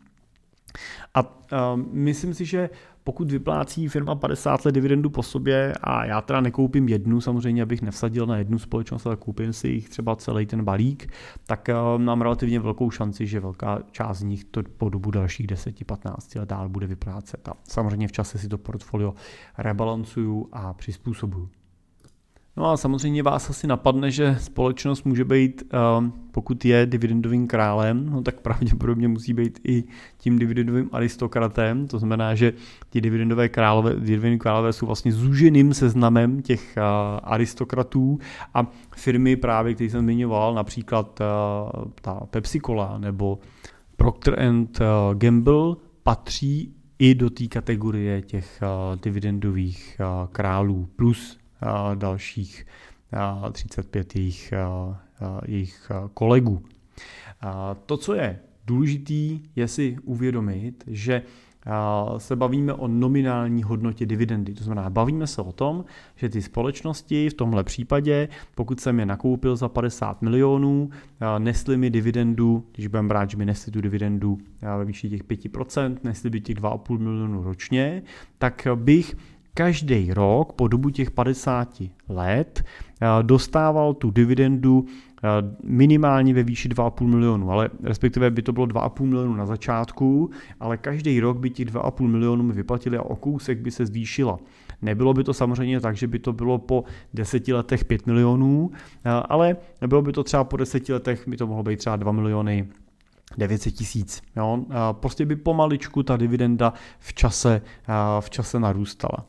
A 1.14 1.22
uh, 1.22 1.82
myslím 1.92 2.34
si, 2.34 2.44
že 2.44 2.70
pokud 3.04 3.30
vyplácí 3.30 3.88
firma 3.88 4.14
50 4.14 4.64
let 4.64 4.72
dividendu 4.72 5.10
po 5.10 5.22
sobě 5.22 5.72
a 5.82 6.04
já 6.04 6.20
teda 6.20 6.40
nekoupím 6.40 6.88
jednu, 6.88 7.20
samozřejmě 7.20 7.62
abych 7.62 7.82
nevsadil 7.82 8.26
na 8.26 8.36
jednu 8.36 8.58
společnost, 8.58 9.06
ale 9.06 9.16
koupím 9.16 9.52
si 9.52 9.68
jich 9.68 9.88
třeba 9.88 10.16
celý 10.16 10.46
ten 10.46 10.64
balík, 10.64 11.12
tak 11.46 11.68
uh, 11.68 12.02
mám 12.02 12.20
relativně 12.20 12.60
velkou 12.60 12.90
šanci, 12.90 13.26
že 13.26 13.40
velká 13.40 13.78
část 13.90 14.18
z 14.18 14.22
nich 14.22 14.44
to 14.44 14.62
po 14.76 14.88
dobu 14.88 15.10
dalších 15.10 15.46
10-15 15.46 16.38
let 16.40 16.48
dál 16.48 16.68
bude 16.68 16.86
vyplácet. 16.86 17.48
A 17.48 17.52
samozřejmě 17.68 18.08
v 18.08 18.12
čase 18.12 18.38
si 18.38 18.48
to 18.48 18.58
portfolio 18.58 19.14
rebalancuju 19.58 20.48
a 20.52 20.74
přizpůsobuju. 20.74 21.48
No 22.58 22.70
a 22.70 22.76
samozřejmě 22.76 23.22
vás 23.22 23.50
asi 23.50 23.66
napadne, 23.66 24.10
že 24.10 24.36
společnost 24.40 25.04
může 25.04 25.24
být, 25.24 25.62
ehm, 25.70 26.12
pokud 26.30 26.64
je 26.64 26.86
dividendovým 26.86 27.46
králem, 27.46 28.10
no 28.10 28.22
tak 28.22 28.40
pravděpodobně 28.40 29.08
musí 29.08 29.34
být 29.34 29.60
i 29.64 29.84
tím 30.18 30.38
dividendovým 30.38 30.90
aristokratem. 30.92 31.86
To 31.86 31.98
znamená, 31.98 32.34
že 32.34 32.52
ti 32.90 33.00
dividendové 33.00 33.48
králové, 33.48 33.94
dividendové 33.94 34.38
králové 34.38 34.72
jsou 34.72 34.86
vlastně 34.86 35.12
zúženým 35.12 35.74
seznamem 35.74 36.42
těch 36.42 36.76
eh, 36.76 36.80
aristokratů 37.22 38.18
a 38.54 38.66
firmy 38.96 39.36
právě, 39.36 39.74
které 39.74 39.90
jsem 39.90 40.00
zmiňoval, 40.00 40.54
například 40.54 41.20
eh, 41.20 41.24
ta 42.00 42.20
Pepsi 42.30 42.60
Cola 42.60 42.98
nebo 42.98 43.38
Procter 43.96 44.40
and 44.40 44.80
eh, 44.80 44.84
Gamble, 45.14 45.76
patří 46.02 46.74
i 46.98 47.14
do 47.14 47.30
té 47.30 47.46
kategorie 47.46 48.22
těch 48.22 48.60
dividendových 49.02 50.00
králů 50.32 50.88
plus 50.96 51.37
dalších 51.94 52.66
35 53.52 54.16
jejich, 54.16 54.52
jejich 55.46 55.90
kolegů. 56.14 56.62
To, 57.86 57.96
co 57.96 58.14
je 58.14 58.38
důležitý, 58.66 59.40
je 59.56 59.68
si 59.68 59.96
uvědomit, 60.04 60.84
že 60.86 61.22
se 62.18 62.36
bavíme 62.36 62.72
o 62.72 62.88
nominální 62.88 63.62
hodnotě 63.62 64.06
dividendy. 64.06 64.54
To 64.54 64.64
znamená, 64.64 64.90
bavíme 64.90 65.26
se 65.26 65.42
o 65.42 65.52
tom, 65.52 65.84
že 66.16 66.28
ty 66.28 66.42
společnosti 66.42 67.30
v 67.30 67.34
tomhle 67.34 67.64
případě, 67.64 68.28
pokud 68.54 68.80
jsem 68.80 69.00
je 69.00 69.06
nakoupil 69.06 69.56
za 69.56 69.68
50 69.68 70.22
milionů, 70.22 70.90
nesly 71.38 71.76
mi 71.76 71.90
dividendu, 71.90 72.66
když 72.74 72.86
budeme 72.86 73.08
brát, 73.08 73.30
že 73.30 73.36
mi 73.36 73.46
nesli 73.46 73.72
tu 73.72 73.80
dividendu 73.80 74.38
ve 74.78 74.84
výši 74.84 75.10
těch 75.10 75.24
5%, 75.24 75.96
nesli 76.04 76.30
by 76.30 76.40
těch 76.40 76.56
2,5 76.56 76.98
milionů 76.98 77.42
ročně, 77.42 78.02
tak 78.38 78.66
bych 78.74 79.16
každý 79.54 80.12
rok 80.12 80.52
po 80.52 80.68
dobu 80.68 80.90
těch 80.90 81.10
50 81.10 81.82
let 82.08 82.64
eh, 83.00 83.06
dostával 83.22 83.94
tu 83.94 84.10
dividendu 84.10 84.84
eh, 84.86 85.28
minimálně 85.62 86.34
ve 86.34 86.42
výši 86.42 86.68
2,5 86.68 87.06
milionu, 87.06 87.50
ale 87.50 87.70
respektive 87.82 88.30
by 88.30 88.42
to 88.42 88.52
bylo 88.52 88.66
2,5 88.66 89.04
milionu 89.04 89.34
na 89.34 89.46
začátku, 89.46 90.30
ale 90.60 90.76
každý 90.76 91.20
rok 91.20 91.38
by 91.38 91.50
těch 91.50 91.66
2,5 91.66 92.06
milionů 92.06 92.42
mi 92.42 92.52
vyplatili 92.52 92.98
a 92.98 93.02
o 93.02 93.16
kousek 93.16 93.58
by 93.58 93.70
se 93.70 93.86
zvýšila. 93.86 94.38
Nebylo 94.82 95.14
by 95.14 95.24
to 95.24 95.34
samozřejmě 95.34 95.80
tak, 95.80 95.96
že 95.96 96.06
by 96.06 96.18
to 96.18 96.32
bylo 96.32 96.58
po 96.58 96.84
deseti 97.14 97.52
letech 97.52 97.84
5 97.84 98.06
milionů, 98.06 98.70
eh, 99.04 99.10
ale 99.10 99.56
bylo 99.86 100.02
by 100.02 100.12
to 100.12 100.24
třeba 100.24 100.44
po 100.44 100.56
deseti 100.56 100.92
letech, 100.92 101.28
by 101.28 101.36
to 101.36 101.46
mohlo 101.46 101.62
být 101.62 101.78
třeba 101.78 101.96
2 101.96 102.12
miliony 102.12 102.68
900 103.36 103.74
tisíc. 103.74 104.22
Prostě 104.92 105.26
by 105.26 105.36
pomaličku 105.36 106.02
ta 106.02 106.16
dividenda 106.16 106.72
v 106.98 107.14
čase, 107.14 107.62
v 108.20 108.30
čase 108.30 108.60
narůstala. 108.60 109.26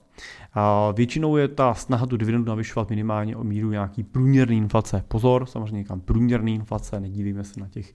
Většinou 0.93 1.37
je 1.37 1.47
ta 1.47 1.73
snaha 1.73 2.05
tu 2.05 2.17
dividendu 2.17 2.49
navyšovat 2.49 2.89
minimálně 2.89 3.35
o 3.35 3.43
míru 3.43 3.71
nějaký 3.71 4.03
průměrný 4.03 4.57
inflace. 4.57 5.03
Pozor, 5.07 5.45
samozřejmě 5.45 5.83
kam 5.83 6.01
průměrný 6.01 6.55
inflace, 6.55 6.99
nedívíme 6.99 7.43
se 7.43 7.59
na 7.59 7.67
těch 7.67 7.93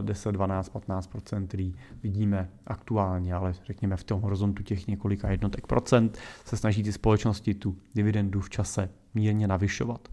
10, 0.00 0.32
12, 0.32 0.68
15 0.68 1.10
který 1.46 1.74
vidíme 2.02 2.50
aktuálně, 2.66 3.34
ale 3.34 3.54
řekněme 3.66 3.96
v 3.96 4.04
tom 4.04 4.20
horizontu 4.20 4.62
těch 4.62 4.86
několika 4.86 5.30
jednotek 5.30 5.66
procent 5.66 6.18
se 6.44 6.56
snaží 6.56 6.82
ty 6.82 6.92
společnosti 6.92 7.54
tu 7.54 7.76
dividendu 7.94 8.40
v 8.40 8.50
čase 8.50 8.90
mírně 9.14 9.48
navyšovat. 9.48 10.08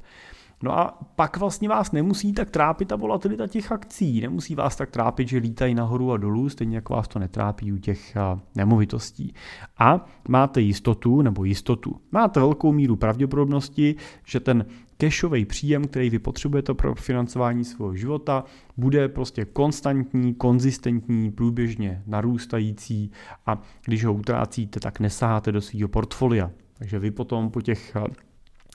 No 0.64 0.80
a 0.80 1.00
pak 1.16 1.38
vlastně 1.38 1.70
vás 1.70 1.92
nemusí 1.92 2.34
tak 2.34 2.50
trápit 2.50 2.88
ta 2.88 2.96
volatilita 2.96 3.48
těch 3.48 3.72
akcí, 3.72 4.22
nemusí 4.22 4.56
vás 4.56 4.76
tak 4.76 4.92
trápit, 4.92 5.28
že 5.28 5.38
lítají 5.38 5.76
nahoru 5.76 6.12
a 6.12 6.18
dolů, 6.18 6.50
stejně 6.50 6.76
jako 6.76 6.94
vás 6.94 7.08
to 7.08 7.20
netrápí 7.20 7.74
u 7.74 7.78
těch 7.78 8.18
nemovitostí. 8.56 9.34
A 9.78 10.06
máte 10.28 10.62
jistotu, 10.62 11.22
nebo 11.22 11.44
jistotu, 11.44 11.96
máte 12.12 12.40
velkou 12.40 12.72
míru 12.72 12.96
pravděpodobnosti, 12.96 13.96
že 14.26 14.40
ten 14.40 14.66
cashový 15.02 15.46
příjem, 15.46 15.88
který 15.88 16.10
vy 16.10 16.20
potřebujete 16.20 16.74
pro 16.74 16.96
financování 16.96 17.66
svého 17.66 17.96
života, 17.96 18.44
bude 18.78 19.08
prostě 19.08 19.46
konstantní, 19.46 20.34
konzistentní, 20.34 21.32
průběžně 21.32 22.04
narůstající 22.08 23.12
a 23.46 23.62
když 23.86 24.06
ho 24.06 24.14
utrácíte, 24.14 24.80
tak 24.80 25.00
nesáháte 25.00 25.52
do 25.52 25.62
svého 25.62 25.88
portfolia. 25.88 26.52
Takže 26.74 27.00
vy 27.00 27.12
potom 27.12 27.52
po 27.52 27.62
těch 27.62 27.96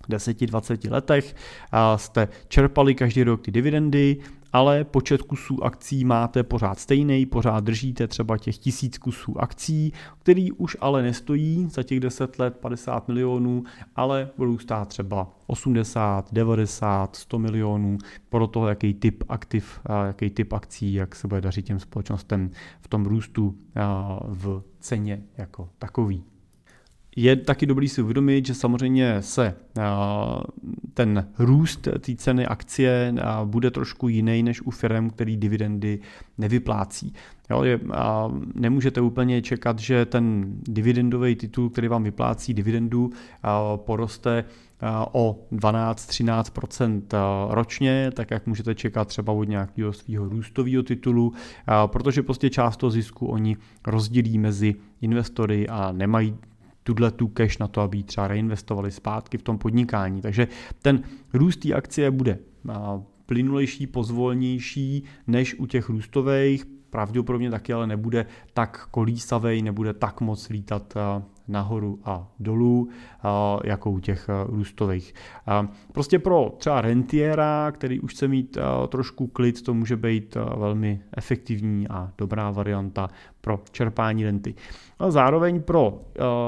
10-20 0.09 0.91
letech 0.91 1.37
jste 1.97 2.29
čerpali 2.49 2.95
každý 2.95 3.23
rok 3.23 3.43
ty 3.43 3.51
dividendy, 3.51 4.17
ale 4.55 4.85
počet 4.85 5.23
kusů 5.23 5.65
akcí 5.65 6.05
máte 6.05 6.43
pořád 6.43 6.79
stejný, 6.79 7.27
pořád 7.27 7.65
držíte 7.65 8.09
třeba 8.09 8.39
těch 8.39 8.59
tisíc 8.59 8.99
kusů 8.99 9.41
akcí, 9.41 9.93
který 10.19 10.53
už 10.53 10.77
ale 10.81 11.03
nestojí 11.03 11.69
za 11.71 11.83
těch 11.83 12.01
10 12.01 12.39
let 12.39 12.57
50 12.57 13.09
milionů, 13.09 13.65
ale 13.97 14.31
budou 14.37 14.59
stát 14.59 14.89
třeba 14.89 15.31
80, 15.47 16.33
90, 16.33 17.17
100 17.17 17.39
milionů, 17.39 17.99
podle 18.29 18.49
toho, 18.49 18.69
jaký 18.69 18.95
typ 18.95 19.25
aktiv, 19.29 19.81
jaký 20.07 20.31
typ 20.31 20.53
akcí, 20.53 20.95
jak 20.95 21.15
se 21.17 21.29
bude 21.29 21.41
dařit 21.41 21.63
těm 21.63 21.79
společnostem 21.81 22.51
v 22.81 22.89
tom 22.89 23.07
růstu 23.07 23.55
v 24.29 24.63
ceně 24.81 25.23
jako 25.39 25.69
takový. 25.79 26.25
Je 27.17 27.37
taky 27.37 27.67
dobrý 27.67 27.89
si 27.89 28.03
uvědomit, 28.03 28.47
že 28.47 28.55
samozřejmě 28.55 29.23
se 29.23 29.55
ten 30.95 31.29
růst 31.39 31.89
té 32.01 32.17
ceny 32.17 32.47
akcie 32.47 33.15
bude 33.45 33.71
trošku 33.71 34.09
jiný 34.09 34.43
než 34.43 34.63
u 34.63 34.71
firm, 34.71 35.11
který 35.11 35.37
dividendy 35.37 35.99
nevyplácí. 36.39 37.15
Jo, 37.51 37.63
je, 37.63 37.81
a 37.93 38.31
nemůžete 38.55 39.01
úplně 39.01 39.43
čekat, 39.43 39.79
že 39.79 40.07
ten 40.07 40.55
dividendový 40.69 41.37
titul, 41.37 41.71
který 41.71 41.89
vám 41.89 42.03
vyplácí 42.03 42.55
dividendu, 42.55 43.11
a 43.43 43.77
poroste 43.77 44.45
o 45.13 45.47
12-13% 45.53 47.03
ročně, 47.51 48.11
tak 48.15 48.31
jak 48.31 48.47
můžete 48.47 48.75
čekat 48.75 49.09
třeba 49.09 49.33
od 49.33 49.45
nějakého 49.45 49.93
svého 49.93 50.29
růstového 50.29 50.83
titulu, 50.83 51.33
protože 51.87 52.23
prostě 52.23 52.51
část 52.51 52.77
toho 52.77 52.91
zisku 52.91 53.27
oni 53.27 53.57
rozdělí 53.87 54.39
mezi 54.39 54.75
investory 55.01 55.69
a 55.69 55.93
nemají 55.93 56.37
tuhle 56.83 57.11
tu 57.11 57.29
cash 57.29 57.59
na 57.59 57.69
to, 57.69 57.81
aby 57.81 57.97
ji 57.97 58.03
třeba 58.03 58.29
reinvestovali 58.29 58.91
zpátky 58.91 59.39
v 59.39 59.43
tom 59.43 59.59
podnikání. 59.59 60.23
Takže 60.23 60.49
ten 60.83 61.03
růst 61.33 61.57
té 61.57 61.73
akcie 61.73 62.11
bude 62.11 62.39
plynulejší, 63.27 63.87
pozvolnější 63.87 65.05
než 65.27 65.55
u 65.59 65.67
těch 65.67 65.89
růstových, 65.89 66.65
pravděpodobně 66.91 67.51
taky 67.51 67.73
ale 67.73 67.87
nebude 67.87 68.27
tak 68.55 68.87
kolísavej, 68.91 69.63
nebude 69.63 69.95
tak 69.95 70.21
moc 70.21 70.49
lítat 70.49 70.95
nahoru 71.49 71.99
a 72.05 72.29
dolů, 72.41 72.89
jako 73.65 73.91
u 73.91 73.99
těch 73.99 74.29
růstových. 74.47 75.15
Prostě 75.93 76.19
pro 76.19 76.55
třeba 76.59 76.81
rentiera, 76.81 77.73
který 77.73 78.01
už 78.01 78.15
chce 78.15 78.29
mít 78.29 78.59
trošku 78.89 79.27
klid, 79.27 79.63
to 79.63 79.75
může 79.75 79.97
být 79.97 80.37
velmi 80.57 81.01
efektivní 81.17 81.89
a 81.89 82.13
dobrá 82.19 82.51
varianta 82.51 83.09
pro 83.41 83.61
čerpání 83.71 84.25
renty. 84.25 84.55
A 84.99 85.11
zároveň 85.11 85.63
pro 85.63 86.03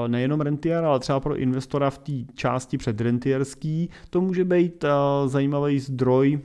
nejenom 0.07 0.41
rentiera, 0.41 0.89
ale 0.89 0.99
třeba 0.99 1.19
pro 1.19 1.37
investora 1.37 1.89
v 1.89 1.97
té 1.97 2.13
části 2.33 2.77
předrentierský, 2.77 3.89
to 4.09 4.21
může 4.21 4.45
být 4.45 4.85
zajímavý 5.25 5.79
zdroj 5.79 6.39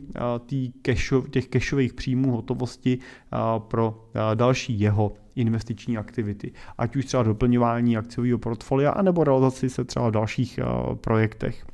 těch 1.30 1.48
cashových 1.48 1.94
příjmů 1.94 2.32
hotovosti 2.32 2.98
pro 3.58 4.04
další 4.34 4.80
jeho 4.80 5.12
investiční 5.40 5.98
aktivity, 5.98 6.52
ať 6.78 6.96
už 6.96 7.04
třeba 7.04 7.22
doplňování 7.22 7.96
akciového 7.96 8.38
portfolia, 8.38 8.90
anebo 8.90 9.24
realizaci 9.24 9.68
se 9.68 9.84
třeba 9.84 10.08
v 10.08 10.12
dalších 10.12 10.58
eh, 10.58 10.64
projektech. 10.94 11.66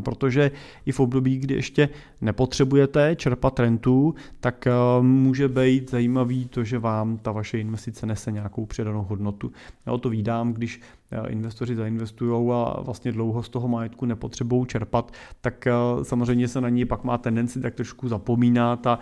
Protože 0.00 0.50
i 0.86 0.92
v 0.92 1.00
období, 1.00 1.38
kdy 1.38 1.54
ještě 1.54 1.88
nepotřebujete 2.20 3.16
čerpat 3.16 3.60
rentu, 3.60 4.14
tak 4.40 4.66
eh, 4.66 4.72
může 5.00 5.48
být 5.48 5.90
zajímavý 5.90 6.48
to, 6.48 6.64
že 6.64 6.78
vám 6.78 7.18
ta 7.18 7.32
vaše 7.32 7.58
investice 7.58 8.06
nese 8.06 8.32
nějakou 8.32 8.66
přidanou 8.66 9.02
hodnotu. 9.02 9.52
Já 9.86 9.96
to 9.98 10.08
vídám, 10.08 10.52
když 10.52 10.80
investoři 11.28 11.76
zainvestují 11.76 12.52
a 12.52 12.80
vlastně 12.80 13.12
dlouho 13.12 13.42
z 13.42 13.48
toho 13.48 13.68
majetku 13.68 14.06
nepotřebují 14.06 14.66
čerpat, 14.66 15.12
tak 15.40 15.66
eh, 15.66 15.72
samozřejmě 16.02 16.48
se 16.48 16.60
na 16.60 16.68
ní 16.68 16.84
pak 16.84 17.04
má 17.04 17.18
tendenci 17.18 17.60
tak 17.60 17.74
trošku 17.74 18.08
zapomínat 18.08 18.86
a, 18.86 18.98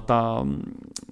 ta, 0.00 0.46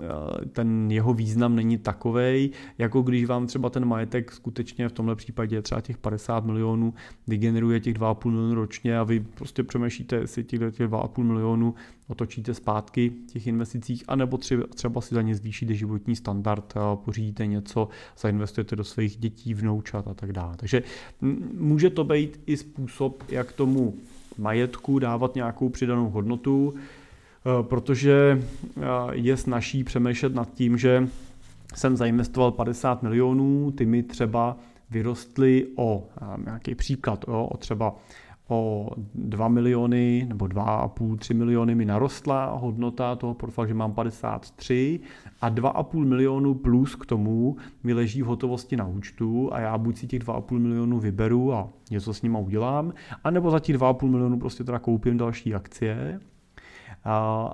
eh, 0.00 0.46
ten 0.52 0.90
jeho 0.90 1.14
význam 1.14 1.56
není 1.56 1.78
takový, 1.78 2.50
jako 2.78 3.02
když 3.02 3.24
vám 3.24 3.46
třeba 3.46 3.70
ten 3.70 3.84
majetek 3.84 4.32
skutečně 4.32 4.88
v 4.88 4.92
tomhle 4.92 5.16
případě 5.16 5.62
třeba 5.62 5.80
těch 5.80 5.98
50 5.98 6.44
milionů 6.44 6.94
vygeneruje 7.26 7.80
těch 7.80 7.94
2,5 7.94 8.30
milionů 8.30 8.54
ročně 8.54 8.98
a 8.98 9.02
vy 9.02 9.20
prostě 9.20 9.62
přemýšlíte, 9.62 10.16
jestli 10.16 10.44
těch 10.44 10.60
2,5 10.60 11.24
milionů 11.24 11.74
otočíte 12.12 12.54
zpátky 12.54 13.12
těch 13.32 13.46
investicích, 13.46 14.04
anebo 14.08 14.38
třeba, 14.38 14.64
třeba 14.74 15.00
si 15.00 15.14
za 15.14 15.22
ně 15.22 15.34
zvýšíte 15.34 15.74
životní 15.74 16.16
standard, 16.16 16.74
pořídíte 17.04 17.46
něco, 17.46 17.88
zainvestujete 18.18 18.76
do 18.76 18.84
svých 18.84 19.16
dětí, 19.16 19.54
vnoučat 19.54 20.08
a 20.08 20.14
tak 20.14 20.32
dále. 20.32 20.56
Takže 20.56 20.82
může 21.58 21.90
to 21.90 22.04
být 22.04 22.40
i 22.46 22.56
způsob, 22.56 23.24
jak 23.28 23.52
tomu 23.52 23.94
majetku 24.38 24.98
dávat 24.98 25.34
nějakou 25.34 25.68
přidanou 25.68 26.10
hodnotu, 26.10 26.74
e, 26.74 27.62
protože 27.62 28.42
e, 28.42 28.86
je 29.12 29.36
snaží 29.36 29.84
přemýšlet 29.84 30.34
nad 30.34 30.54
tím, 30.54 30.78
že 30.78 31.08
jsem 31.74 31.96
zainvestoval 31.96 32.50
50 32.50 33.02
milionů, 33.02 33.72
ty 33.72 33.86
mi 33.86 34.02
třeba 34.02 34.56
vyrostly 34.90 35.66
o 35.76 36.08
nějaký 36.44 36.74
příklad, 36.74 37.24
o 37.28 37.56
třeba 37.58 37.94
o 38.52 38.90
2 39.14 39.48
miliony 39.48 40.26
nebo 40.28 40.44
2,5, 40.44 41.16
3 41.16 41.34
miliony 41.34 41.74
mi 41.74 41.84
narostla 41.84 42.56
hodnota 42.56 43.16
toho 43.16 43.34
portfolia, 43.34 43.68
že 43.68 43.74
mám 43.74 43.92
53 43.92 45.00
a 45.40 45.50
2,5 45.50 46.04
milionu 46.04 46.54
plus 46.54 46.94
k 46.94 47.06
tomu 47.06 47.56
mi 47.82 47.94
leží 47.94 48.22
v 48.22 48.26
hotovosti 48.26 48.76
na 48.76 48.86
účtu 48.86 49.54
a 49.54 49.60
já 49.60 49.78
buď 49.78 49.96
si 49.96 50.06
těch 50.06 50.20
2,5 50.20 50.58
milionů 50.58 50.98
vyberu 50.98 51.52
a 51.54 51.68
něco 51.90 52.14
s 52.14 52.22
nima 52.22 52.38
udělám, 52.38 52.92
anebo 53.24 53.50
za 53.50 53.58
těch 53.58 53.76
2,5 53.76 54.08
milionů 54.08 54.38
prostě 54.38 54.64
teda 54.64 54.78
koupím 54.78 55.16
další 55.16 55.54
akcie. 55.54 56.20
A, 57.04 57.50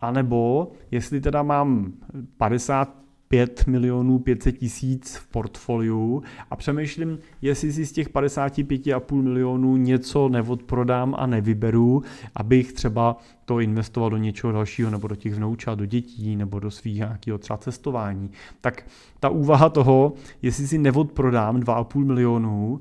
a 0.00 0.10
nebo 0.10 0.72
jestli 0.90 1.20
teda 1.20 1.42
mám 1.42 1.92
50 2.36 3.07
5 3.28 3.66
milionů 3.66 4.18
500 4.18 4.58
tisíc 4.58 5.16
v 5.16 5.26
portfoliu 5.26 6.22
a 6.50 6.56
přemýšlím, 6.56 7.18
jestli 7.42 7.72
si 7.72 7.86
z 7.86 7.92
těch 7.92 8.10
55,5 8.10 9.22
milionů 9.22 9.76
něco 9.76 10.28
neodprodám 10.28 11.14
a 11.18 11.26
nevyberu, 11.26 12.02
abych 12.34 12.72
třeba 12.72 13.16
to 13.44 13.60
investoval 13.60 14.10
do 14.10 14.16
něčeho 14.16 14.52
dalšího, 14.52 14.90
nebo 14.90 15.08
do 15.08 15.16
těch 15.16 15.34
vnoučat, 15.34 15.78
do 15.78 15.86
dětí, 15.86 16.36
nebo 16.36 16.60
do 16.60 16.70
svých 16.70 16.96
nějakého 16.96 17.38
třeba 17.38 17.56
cestování. 17.56 18.30
Tak 18.60 18.86
ta 19.20 19.28
úvaha 19.28 19.68
toho, 19.68 20.12
jestli 20.42 20.66
si 20.66 20.78
neodprodám 20.78 21.60
2,5 21.60 22.04
milionů, 22.04 22.80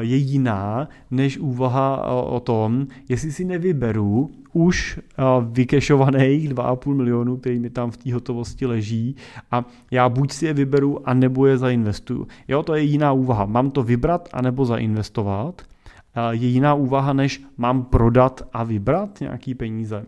je 0.00 0.16
jiná 0.16 0.88
než 1.10 1.38
úvaha 1.38 2.02
eh, 2.04 2.10
o 2.10 2.40
tom, 2.40 2.86
jestli 3.08 3.32
si 3.32 3.44
nevyberu 3.44 4.30
už 4.52 4.98
eh, 4.98 5.22
vykešovaných 5.40 6.48
2,5 6.48 6.94
milionů, 6.94 7.36
který 7.36 7.58
mi 7.58 7.70
tam 7.70 7.90
v 7.90 7.96
té 7.96 8.14
hotovosti 8.14 8.66
leží 8.66 9.16
a 9.50 9.64
já 9.90 10.08
buď 10.08 10.32
si 10.32 10.46
je 10.46 10.54
vyberu, 10.54 11.08
anebo 11.08 11.46
je 11.46 11.58
zainvestuju. 11.58 12.26
Jo, 12.48 12.62
to 12.62 12.74
je 12.74 12.82
jiná 12.82 13.12
úvaha. 13.12 13.44
Mám 13.44 13.70
to 13.70 13.82
vybrat, 13.82 14.28
anebo 14.32 14.64
zainvestovat. 14.64 15.62
Je 16.30 16.48
jiná 16.48 16.74
úvaha, 16.74 17.12
než 17.12 17.42
mám 17.56 17.84
prodat 17.84 18.48
a 18.52 18.64
vybrat 18.64 19.20
nějaký 19.20 19.54
peníze. 19.54 20.06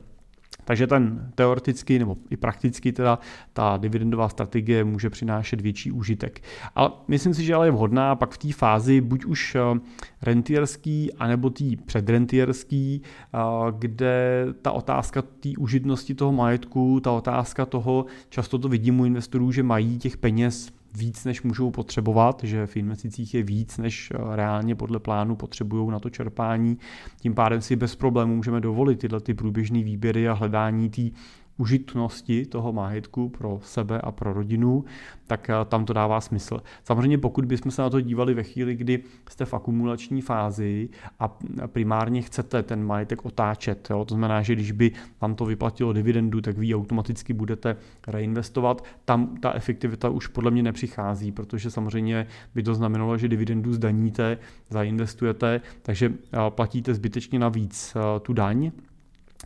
Takže 0.67 0.87
ten 0.87 1.31
teoreticky 1.35 1.99
nebo 1.99 2.17
i 2.31 2.37
prakticky 2.37 2.93
teda 2.93 3.19
ta 3.53 3.77
dividendová 3.77 4.29
strategie 4.29 4.85
může 4.85 5.11
přinášet 5.11 5.61
větší 5.61 5.91
užitek. 5.91 6.43
Ale 6.75 6.91
myslím 7.09 7.35
si, 7.35 7.45
že 7.45 7.55
ale 7.55 7.67
je 7.67 7.71
vhodná 7.71 8.15
pak 8.15 8.31
v 8.31 8.39
té 8.39 8.53
fázi 8.53 9.01
buď 9.01 9.25
už 9.25 9.55
eh, 9.55 9.81
rentierský, 10.23 11.13
anebo 11.13 11.51
tý 11.51 11.77
předrentierský, 11.77 13.03
eh, 13.03 13.39
kde 13.79 14.47
ta 14.63 14.73
otázka 14.73 15.23
té 15.23 15.49
užitnosti 15.59 16.15
toho 16.15 16.33
majetku, 16.33 17.01
ta 17.01 17.13
otázka 17.13 17.67
toho, 17.67 18.07
často 18.29 18.59
to 18.59 18.69
vidím 18.69 19.01
u 19.01 19.05
investorů, 19.05 19.53
že 19.53 19.63
mají 19.63 19.99
těch 19.99 20.17
peněz 20.17 20.73
víc, 20.97 21.25
než 21.25 21.43
můžou 21.43 21.71
potřebovat, 21.71 22.41
že 22.45 22.67
v 22.67 22.77
investicích 22.77 23.35
je 23.35 23.43
víc, 23.43 23.79
než 23.79 24.11
eh, 24.11 24.37
reálně 24.37 24.75
podle 24.75 24.99
plánu 24.99 25.37
potřebují 25.37 25.91
na 25.91 25.99
to 25.99 26.11
čerpání. 26.11 26.79
Tím 27.21 27.35
pádem 27.35 27.61
si 27.61 27.77
bez 27.77 27.97
problémů 27.97 28.37
můžeme 28.37 28.61
dovolit 28.61 28.99
tyhle 28.99 29.21
ty 29.21 29.35
průběžné 29.35 29.83
výběry 29.83 30.29
a 30.29 30.33
hledání 30.33 30.91
té 30.91 31.03
užitnosti 31.59 32.47
toho 32.47 32.73
majetku 32.73 33.29
pro 33.29 33.61
sebe 33.63 34.01
a 34.01 34.13
pro 34.13 34.33
rodinu, 34.33 34.85
tak 35.27 35.51
eh, 35.51 35.55
tam 35.65 35.85
to 35.85 35.93
dává 35.93 36.21
smysl. 36.21 36.63
Samozřejmě 36.85 37.19
pokud 37.19 37.45
bychom 37.45 37.71
se 37.73 37.83
na 37.83 37.91
to 37.91 38.01
dívali 38.01 38.35
ve 38.35 38.43
chvíli, 38.43 38.75
kdy 38.75 39.03
jste 39.31 39.45
v 39.45 39.55
akumulační 39.55 40.21
fázi 40.21 40.89
a 41.19 41.39
primárně 41.67 42.23
chcete 42.23 42.63
ten 42.63 42.85
majetek 42.85 43.25
otáčet, 43.25 43.89
jo? 43.91 44.05
to 44.05 44.15
znamená, 44.15 44.43
že 44.43 44.55
když 44.55 44.73
by 44.73 44.91
vám 45.21 45.35
to 45.35 45.45
vyplatilo 45.45 45.93
dividendu, 45.93 46.41
tak 46.41 46.59
vy 46.59 46.75
automaticky 46.75 47.33
budete 47.33 47.77
reinvestovat, 48.09 48.85
tam 49.05 49.37
ta 49.37 49.53
efektivita 49.53 50.09
už 50.09 50.27
podle 50.27 50.51
mě 50.51 50.63
nepřichází, 50.63 51.33
protože 51.33 51.71
samozřejmě 51.71 52.27
by 52.55 52.63
to 52.63 52.75
znamenalo, 52.75 53.19
že 53.19 53.29
dividendu 53.29 53.73
zdaníte, 53.73 54.39
zainvestujete, 54.71 55.61
takže 55.83 56.13
eh, 56.33 56.39
platíte 56.49 56.95
zbytečně 56.95 57.39
navíc 57.39 57.97
eh, 57.97 58.21
tu 58.21 58.33
daň, 58.33 58.71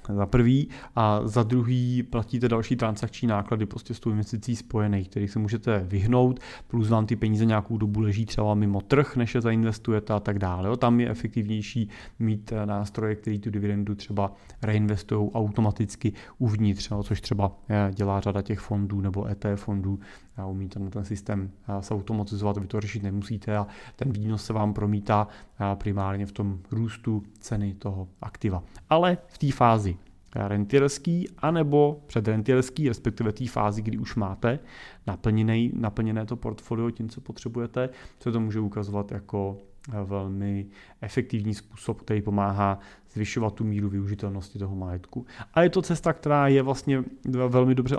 za 0.08 0.26
prvý 0.26 0.68
a 0.96 1.20
za 1.24 1.42
druhý 1.42 2.02
platíte 2.02 2.48
další 2.48 2.76
transakční 2.76 3.28
náklady 3.28 3.66
prostě 3.66 3.94
s 3.94 4.00
tou 4.00 4.10
investicí 4.10 4.56
spojených, 4.56 5.08
který 5.08 5.28
se 5.28 5.38
můžete 5.38 5.84
vyhnout, 5.88 6.40
plus 6.66 6.88
vám 6.88 7.06
ty 7.06 7.16
peníze 7.16 7.44
nějakou 7.44 7.78
dobu 7.78 8.00
leží 8.00 8.26
třeba 8.26 8.54
mimo 8.54 8.80
trh, 8.80 9.16
než 9.16 9.34
je 9.34 9.40
zainvestujete 9.40 10.12
a 10.12 10.20
tak 10.20 10.38
dále. 10.38 10.68
Jo, 10.68 10.76
tam 10.76 11.00
je 11.00 11.10
efektivnější 11.10 11.88
mít 12.18 12.52
eh, 12.52 12.66
nástroje, 12.66 13.14
které 13.14 13.38
tu 13.38 13.50
dividendu 13.50 13.94
třeba 13.94 14.32
reinvestují 14.62 15.30
automaticky 15.30 16.12
uvnitř, 16.38 16.90
jo, 16.90 17.02
což 17.02 17.20
třeba 17.20 17.52
eh, 17.68 17.90
dělá 17.94 18.20
řada 18.20 18.42
těch 18.42 18.60
fondů 18.60 19.00
nebo 19.00 19.26
ETF 19.26 19.62
fondů, 19.62 20.00
umí 20.46 20.68
ten, 20.68 20.90
ten 20.90 21.04
systém 21.04 21.50
se 21.80 21.94
automatizovat, 21.94 22.56
vy 22.58 22.66
to 22.66 22.80
řešit 22.80 23.02
nemusíte 23.02 23.56
a 23.56 23.66
ten 23.96 24.12
výnos 24.12 24.44
se 24.44 24.52
vám 24.52 24.74
promítá 24.74 25.28
primárně 25.74 26.26
v 26.26 26.32
tom 26.32 26.58
růstu 26.70 27.22
ceny 27.38 27.74
toho 27.74 28.08
aktiva. 28.20 28.62
Ale 28.90 29.18
v 29.26 29.38
té 29.38 29.52
fázi 29.52 29.96
rentierský, 30.34 31.28
anebo 31.38 32.00
předrentierský, 32.06 32.88
respektive 32.88 33.32
té 33.32 33.48
fázi, 33.48 33.82
kdy 33.82 33.98
už 33.98 34.14
máte 34.14 34.58
naplněné, 35.06 35.68
naplněné 35.72 36.26
to 36.26 36.36
portfolio 36.36 36.90
tím, 36.90 37.08
co 37.08 37.20
potřebujete, 37.20 37.88
se 38.20 38.32
to 38.32 38.40
může 38.40 38.60
ukazovat 38.60 39.12
jako 39.12 39.58
velmi 39.88 40.66
efektivní 41.00 41.54
způsob, 41.54 42.00
který 42.00 42.22
pomáhá 42.22 42.78
zvyšovat 43.12 43.54
tu 43.54 43.64
míru 43.64 43.88
využitelnosti 43.88 44.58
toho 44.58 44.76
majetku. 44.76 45.26
A 45.54 45.62
je 45.62 45.70
to 45.70 45.82
cesta, 45.82 46.12
která 46.12 46.48
je 46.48 46.62
vlastně 46.62 47.04
velmi 47.48 47.74
dobře 47.74 47.96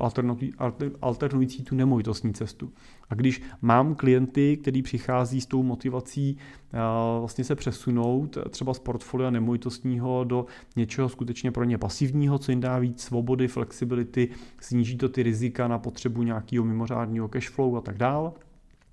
alternující 1.02 1.64
tu 1.64 1.76
nemovitostní 1.76 2.34
cestu. 2.34 2.74
A 3.10 3.16
když 3.16 3.42
mám 3.62 3.96
klienty, 3.96 4.58
kteří 4.58 4.82
přichází 4.82 5.42
s 5.42 5.46
tou 5.46 5.64
motivací 5.64 6.38
eh, 6.74 6.78
vlastně 7.20 7.44
se 7.44 7.56
přesunout 7.56 8.38
třeba 8.50 8.74
z 8.74 8.80
portfolia 8.80 9.30
nemovitostního 9.30 10.24
do 10.24 10.46
něčeho 10.76 11.10
skutečně 11.10 11.52
pro 11.52 11.64
ně 11.64 11.78
pasivního, 11.78 12.40
co 12.40 12.52
jim 12.52 12.62
dá 12.62 12.80
víc 12.80 13.02
svobody, 13.02 13.48
flexibility, 13.48 14.30
sníží 14.62 14.98
to 14.98 15.10
ty 15.10 15.24
rizika 15.24 15.68
na 15.68 15.80
potřebu 15.80 16.24
nějakého 16.24 16.66
mimořádného 16.66 17.28
cashflow 17.28 17.78
a 17.78 17.82
tak 17.82 17.98
dále, 17.98 18.32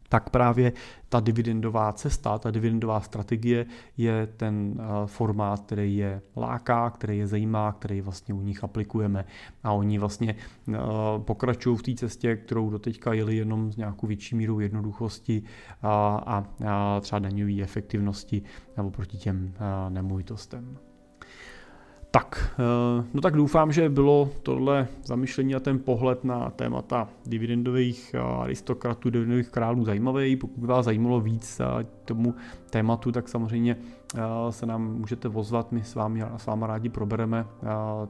tak 0.09 0.31
právě 0.31 0.73
ta 1.09 1.21
dividendová 1.21 1.93
cesta, 1.93 2.39
ta 2.39 2.51
dividendová 2.51 3.01
strategie 3.01 3.67
je 3.97 4.27
ten 4.27 4.75
eh, 4.79 5.07
formát, 5.07 5.61
který 5.61 5.97
je 5.97 6.23
láká, 6.37 6.91
který 6.91 7.19
je 7.19 7.27
zajímá, 7.27 7.73
který 7.73 8.01
vlastně 8.01 8.35
u 8.35 8.41
nich 8.41 8.65
aplikujeme. 8.65 9.25
A 9.63 9.73
oni 9.73 9.99
vlastně 9.99 10.35
eh, 10.69 10.79
pokračují 11.19 11.77
v 11.77 11.83
té 11.83 11.95
cestě, 11.95 12.37
kterou 12.37 12.71
doteďka 12.71 13.13
jeli 13.13 13.37
jenom 13.37 13.73
s 13.73 13.77
nějakou 13.77 14.07
větší 14.07 14.37
mírou 14.37 14.61
jednoduchosti 14.61 15.43
a, 15.83 16.45
třeba 17.01 17.19
daňové 17.19 17.63
efektivnosti 17.63 18.43
nebo 18.77 18.91
proti 18.91 19.19
těm 19.19 19.55
eh, 19.55 19.91
nemovitostem. 19.91 20.88
Tak, 22.11 22.55
eh, 22.59 23.05
no 23.15 23.21
tak 23.21 23.37
doufám, 23.37 23.73
že 23.73 23.89
bylo 23.89 24.31
tohle 24.43 24.89
zamyšlení 25.05 25.55
a 25.55 25.61
ten 25.61 25.79
pohled 25.79 26.25
na 26.25 26.51
témata 26.51 27.09
dividendových 27.27 28.15
aristokratů, 28.15 29.11
dividendových 29.11 29.49
králů 29.49 29.85
zajímavý. 29.85 30.37
Pokud 30.37 30.61
by 30.61 30.67
vás 30.67 30.85
zajímalo 30.85 31.21
víc 31.21 31.61
tomu 32.09 32.35
tématu, 32.71 33.13
tak 33.13 33.29
samozřejmě 33.29 33.77
se 34.51 34.67
nám 34.67 34.83
můžete 34.83 35.29
vozvat, 35.29 35.73
my 35.73 35.85
s 35.85 35.95
vámi, 35.95 36.25
s 36.37 36.47
vámi 36.47 36.65
rádi 36.67 36.89
probereme 36.89 37.47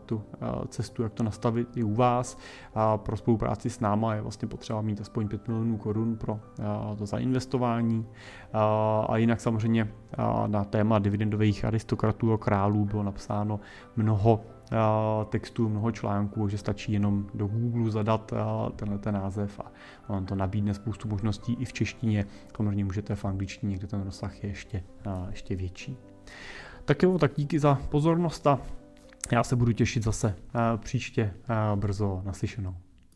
tu 0.06 0.22
cestu, 0.68 1.02
jak 1.02 1.12
to 1.12 1.22
nastavit 1.22 1.76
i 1.76 1.82
u 1.82 1.94
vás. 1.94 2.38
Pro 2.96 3.16
spolupráci 3.16 3.70
s 3.70 3.80
náma 3.80 4.14
je 4.14 4.20
vlastně 4.20 4.48
potřeba 4.48 4.82
mít 4.82 5.00
aspoň 5.00 5.28
5 5.28 5.48
milionů 5.48 5.76
korun 5.76 6.16
pro 6.16 6.40
to 6.98 7.06
zainvestování. 7.06 8.06
A 9.08 9.16
jinak 9.16 9.40
samozřejmě 9.40 9.92
na 10.46 10.64
téma 10.64 10.98
dividendových 10.98 11.64
aristokratů 11.64 12.32
a 12.32 12.38
králů 12.38 12.84
bylo 12.84 13.02
napsáno 13.02 13.60
mnoho 13.96 14.40
textů, 15.28 15.68
mnoho 15.68 15.92
článků, 15.92 16.48
že 16.48 16.58
stačí 16.58 16.92
jenom 16.92 17.26
do 17.34 17.46
Google 17.46 17.90
zadat 17.90 18.32
tenhle 18.76 18.98
ten 18.98 19.14
název 19.14 19.60
a 19.60 19.72
on 20.08 20.26
to 20.26 20.34
nabídne 20.34 20.74
spoustu 20.74 21.08
možností 21.08 21.56
i 21.60 21.64
v 21.64 21.72
češtině. 21.72 22.26
Samozřejmě 22.56 22.84
můžete 22.84 23.14
v 23.14 23.24
angličtině, 23.24 23.76
kde 23.76 23.86
ten 23.86 24.02
rozsah 24.02 24.44
je 24.44 24.50
ještě, 24.50 24.82
ještě 25.30 25.56
větší. 25.56 25.96
Tak 26.84 27.02
jo, 27.02 27.18
tak 27.18 27.32
díky 27.36 27.58
za 27.58 27.74
pozornost 27.74 28.46
a 28.46 28.58
já 29.32 29.44
se 29.44 29.56
budu 29.56 29.72
těšit 29.72 30.02
zase 30.02 30.34
příště 30.76 31.34
brzo 31.74 32.22
naslyšenou. 32.24 32.74